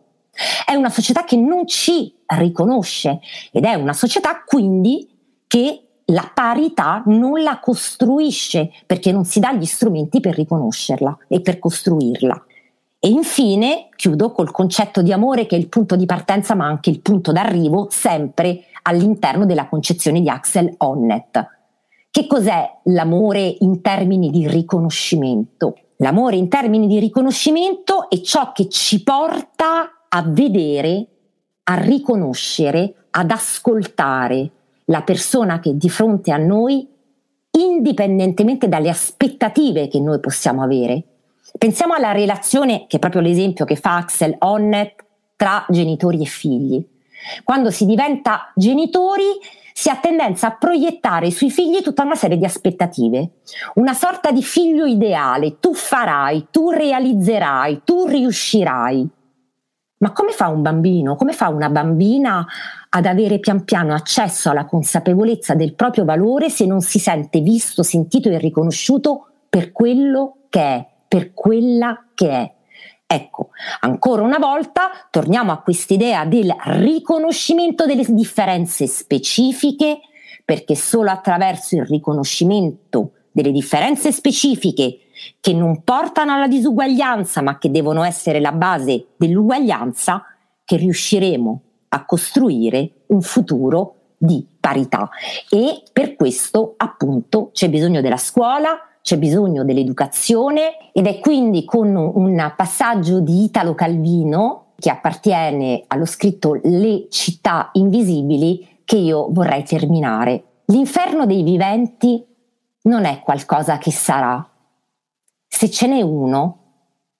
è 0.65 0.75
una 0.75 0.89
società 0.89 1.23
che 1.23 1.35
non 1.35 1.67
ci 1.67 2.13
riconosce 2.25 3.19
ed 3.51 3.65
è 3.65 3.73
una 3.73 3.93
società 3.93 4.43
quindi 4.45 5.09
che 5.47 5.85
la 6.05 6.29
parità 6.33 7.03
non 7.05 7.41
la 7.41 7.59
costruisce 7.59 8.71
perché 8.85 9.11
non 9.11 9.25
si 9.25 9.39
dà 9.39 9.53
gli 9.53 9.65
strumenti 9.65 10.19
per 10.19 10.35
riconoscerla 10.35 11.17
e 11.27 11.41
per 11.41 11.59
costruirla. 11.59 12.45
E 13.03 13.09
infine 13.09 13.89
chiudo 13.95 14.31
col 14.31 14.51
concetto 14.51 15.01
di 15.01 15.11
amore 15.11 15.47
che 15.47 15.55
è 15.55 15.59
il 15.59 15.69
punto 15.69 15.95
di 15.95 16.05
partenza 16.05 16.53
ma 16.53 16.67
anche 16.67 16.91
il 16.91 17.01
punto 17.01 17.31
d'arrivo, 17.31 17.87
sempre 17.89 18.65
all'interno 18.83 19.47
della 19.47 19.67
concezione 19.67 20.21
di 20.21 20.29
Axel 20.29 20.71
Honneth. 20.77 21.47
Che 22.11 22.27
cos'è 22.27 22.77
l'amore 22.83 23.55
in 23.61 23.81
termini 23.81 24.29
di 24.29 24.47
riconoscimento? 24.47 25.77
L'amore 25.97 26.35
in 26.35 26.47
termini 26.47 26.85
di 26.85 26.99
riconoscimento 26.99 28.07
è 28.07 28.21
ciò 28.21 28.51
che 28.51 28.69
ci 28.69 29.01
porta 29.01 30.05
a 30.07 30.23
vedere, 30.27 31.07
a 31.63 31.73
riconoscere, 31.77 33.07
ad 33.09 33.31
ascoltare 33.31 34.51
la 34.85 35.01
persona 35.01 35.59
che 35.59 35.71
è 35.71 35.73
di 35.73 35.89
fronte 35.89 36.31
a 36.31 36.37
noi 36.37 36.87
indipendentemente 37.49 38.67
dalle 38.67 38.89
aspettative 38.89 39.87
che 39.87 39.99
noi 39.99 40.19
possiamo 40.19 40.61
avere. 40.61 41.03
Pensiamo 41.57 41.93
alla 41.93 42.11
relazione, 42.11 42.85
che 42.87 42.97
è 42.97 42.99
proprio 42.99 43.21
l'esempio 43.21 43.65
che 43.65 43.75
fa 43.75 43.97
Axel 43.97 44.35
Honneth, 44.39 45.05
tra 45.35 45.65
genitori 45.69 46.21
e 46.21 46.25
figli. 46.25 46.85
Quando 47.43 47.71
si 47.71 47.85
diventa 47.85 48.51
genitori 48.55 49.23
si 49.73 49.89
ha 49.89 49.95
tendenza 49.95 50.47
a 50.47 50.55
proiettare 50.55 51.31
sui 51.31 51.49
figli 51.49 51.81
tutta 51.81 52.03
una 52.03 52.15
serie 52.15 52.37
di 52.37 52.45
aspettative, 52.45 53.31
una 53.75 53.93
sorta 53.93 54.31
di 54.31 54.43
figlio 54.43 54.85
ideale, 54.85 55.59
tu 55.59 55.73
farai, 55.73 56.47
tu 56.51 56.69
realizzerai, 56.69 57.81
tu 57.83 58.05
riuscirai. 58.05 59.09
Ma 59.97 60.11
come 60.13 60.31
fa 60.31 60.47
un 60.47 60.61
bambino, 60.61 61.15
come 61.15 61.33
fa 61.33 61.49
una 61.49 61.69
bambina 61.69 62.45
ad 62.89 63.05
avere 63.05 63.39
pian 63.39 63.63
piano 63.63 63.93
accesso 63.93 64.49
alla 64.49 64.65
consapevolezza 64.65 65.53
del 65.53 65.73
proprio 65.73 66.05
valore 66.05 66.49
se 66.49 66.65
non 66.65 66.81
si 66.81 66.99
sente 66.99 67.39
visto, 67.39 67.83
sentito 67.83 68.29
e 68.29 68.37
riconosciuto 68.37 69.27
per 69.47 69.71
quello 69.71 70.37
che 70.49 70.59
è, 70.59 70.87
per 71.11 71.33
quella 71.33 72.05
che 72.13 72.29
è? 72.29 72.53
Ecco, 73.05 73.49
ancora 73.81 74.21
una 74.21 74.37
volta 74.37 74.91
torniamo 75.09 75.51
a 75.51 75.57
quest'idea 75.57 76.23
del 76.23 76.55
riconoscimento 76.57 77.85
delle 77.85 78.05
differenze 78.07 78.87
specifiche, 78.87 79.99
perché 80.45 80.73
solo 80.73 81.09
attraverso 81.09 81.75
il 81.75 81.85
riconoscimento 81.85 83.11
delle 83.33 83.51
differenze 83.51 84.13
specifiche 84.13 84.99
che 85.41 85.53
non 85.53 85.83
portano 85.83 86.33
alla 86.33 86.47
disuguaglianza, 86.47 87.41
ma 87.41 87.57
che 87.57 87.69
devono 87.69 88.03
essere 88.03 88.39
la 88.39 88.53
base 88.53 89.07
dell'uguaglianza, 89.17 90.23
che 90.63 90.77
riusciremo 90.77 91.61
a 91.89 92.05
costruire 92.05 92.89
un 93.07 93.21
futuro 93.21 93.95
di 94.15 94.47
parità. 94.57 95.09
E 95.49 95.83
per 95.91 96.15
questo, 96.15 96.75
appunto, 96.77 97.49
c'è 97.51 97.69
bisogno 97.69 97.99
della 97.99 98.15
scuola, 98.15 98.79
c'è 99.01 99.17
bisogno 99.17 99.63
dell'educazione 99.63 100.91
ed 100.93 101.07
è 101.07 101.19
quindi 101.19 101.65
con 101.65 101.95
un 101.95 102.53
passaggio 102.55 103.19
di 103.19 103.43
Italo 103.43 103.73
Calvino 103.73 104.73
che 104.77 104.89
appartiene 104.89 105.83
allo 105.87 106.05
scritto 106.05 106.59
Le 106.63 107.07
città 107.09 107.69
invisibili 107.73 108.79
che 108.83 108.97
io 108.97 109.27
vorrei 109.31 109.63
terminare. 109.63 110.43
L'inferno 110.65 111.25
dei 111.25 111.43
viventi 111.43 112.25
non 112.83 113.05
è 113.05 113.21
qualcosa 113.21 113.77
che 113.77 113.91
sarà. 113.91 114.47
Se 115.47 115.69
ce 115.69 115.87
n'è 115.87 116.01
uno, 116.01 116.57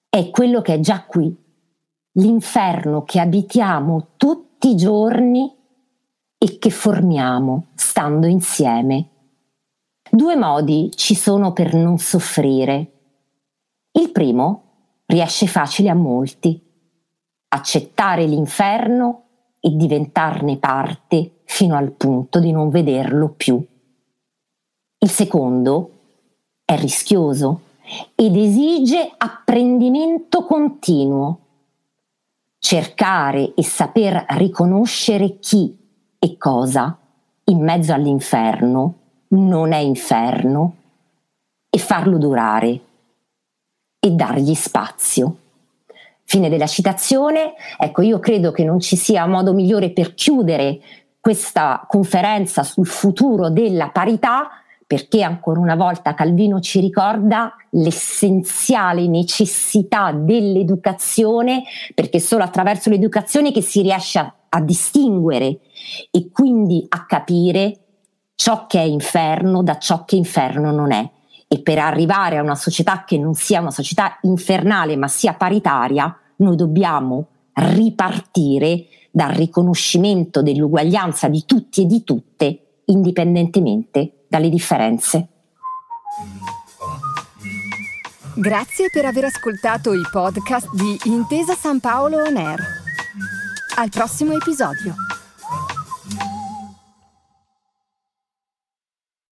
è 0.08 0.30
quello 0.30 0.60
che 0.60 0.74
è 0.74 0.80
già 0.80 1.04
qui. 1.04 1.34
L'inferno 2.14 3.04
che 3.04 3.20
abitiamo 3.20 4.08
tutti 4.16 4.70
i 4.70 4.76
giorni 4.76 5.50
e 6.38 6.58
che 6.58 6.70
formiamo 6.70 7.66
stando 7.74 8.26
insieme 8.26 9.11
Due 10.14 10.36
modi 10.36 10.90
ci 10.94 11.14
sono 11.14 11.54
per 11.54 11.72
non 11.72 11.96
soffrire. 11.96 12.92
Il 13.92 14.12
primo 14.12 14.62
riesce 15.06 15.46
facile 15.46 15.88
a 15.88 15.94
molti. 15.94 16.62
Accettare 17.48 18.26
l'inferno 18.26 19.22
e 19.58 19.70
diventarne 19.74 20.58
parte 20.58 21.40
fino 21.44 21.78
al 21.78 21.92
punto 21.92 22.40
di 22.40 22.52
non 22.52 22.68
vederlo 22.68 23.30
più. 23.30 23.66
Il 24.98 25.08
secondo 25.08 25.90
è 26.62 26.76
rischioso 26.76 27.60
ed 28.14 28.36
esige 28.36 29.14
apprendimento 29.16 30.44
continuo. 30.44 31.38
Cercare 32.58 33.54
e 33.54 33.64
saper 33.64 34.26
riconoscere 34.28 35.38
chi 35.38 35.74
e 36.18 36.36
cosa 36.36 36.98
in 37.44 37.62
mezzo 37.62 37.94
all'inferno 37.94 38.96
non 39.32 39.72
è 39.72 39.78
inferno 39.78 40.76
e 41.68 41.78
farlo 41.78 42.18
durare 42.18 42.80
e 43.98 44.10
dargli 44.10 44.54
spazio. 44.54 45.36
Fine 46.24 46.48
della 46.48 46.66
citazione. 46.66 47.54
Ecco, 47.78 48.02
io 48.02 48.18
credo 48.18 48.52
che 48.52 48.64
non 48.64 48.80
ci 48.80 48.96
sia 48.96 49.26
modo 49.26 49.52
migliore 49.52 49.90
per 49.90 50.14
chiudere 50.14 50.80
questa 51.20 51.84
conferenza 51.88 52.62
sul 52.62 52.86
futuro 52.86 53.48
della 53.48 53.90
parità 53.90 54.48
perché 54.92 55.22
ancora 55.22 55.58
una 55.58 55.74
volta 55.74 56.12
Calvino 56.12 56.60
ci 56.60 56.78
ricorda 56.78 57.54
l'essenziale 57.70 59.06
necessità 59.06 60.12
dell'educazione, 60.12 61.62
perché 61.94 62.20
solo 62.20 62.44
attraverso 62.44 62.90
l'educazione 62.90 63.52
che 63.52 63.62
si 63.62 63.80
riesce 63.80 64.18
a, 64.18 64.34
a 64.50 64.60
distinguere 64.60 65.60
e 66.10 66.28
quindi 66.30 66.84
a 66.90 67.06
capire 67.06 67.81
ciò 68.34 68.66
che 68.66 68.78
è 68.78 68.84
inferno 68.84 69.62
da 69.62 69.78
ciò 69.78 70.04
che 70.04 70.16
inferno 70.16 70.70
non 70.72 70.92
è. 70.92 71.08
E 71.48 71.60
per 71.60 71.78
arrivare 71.78 72.38
a 72.38 72.42
una 72.42 72.54
società 72.54 73.04
che 73.04 73.18
non 73.18 73.34
sia 73.34 73.60
una 73.60 73.70
società 73.70 74.18
infernale 74.22 74.96
ma 74.96 75.08
sia 75.08 75.34
paritaria, 75.34 76.16
noi 76.36 76.56
dobbiamo 76.56 77.26
ripartire 77.54 78.86
dal 79.10 79.30
riconoscimento 79.30 80.42
dell'uguaglianza 80.42 81.28
di 81.28 81.44
tutti 81.44 81.82
e 81.82 81.86
di 81.86 82.02
tutte, 82.02 82.80
indipendentemente 82.86 84.24
dalle 84.28 84.48
differenze. 84.48 85.28
Grazie 88.34 88.88
per 88.90 89.04
aver 89.04 89.24
ascoltato 89.24 89.92
i 89.92 90.00
podcast 90.10 90.72
di 90.72 90.98
Intesa 91.04 91.54
San 91.54 91.80
Paolo 91.80 92.22
On 92.22 92.36
Air. 92.36 92.60
Al 93.76 93.90
prossimo 93.90 94.32
episodio. 94.32 94.94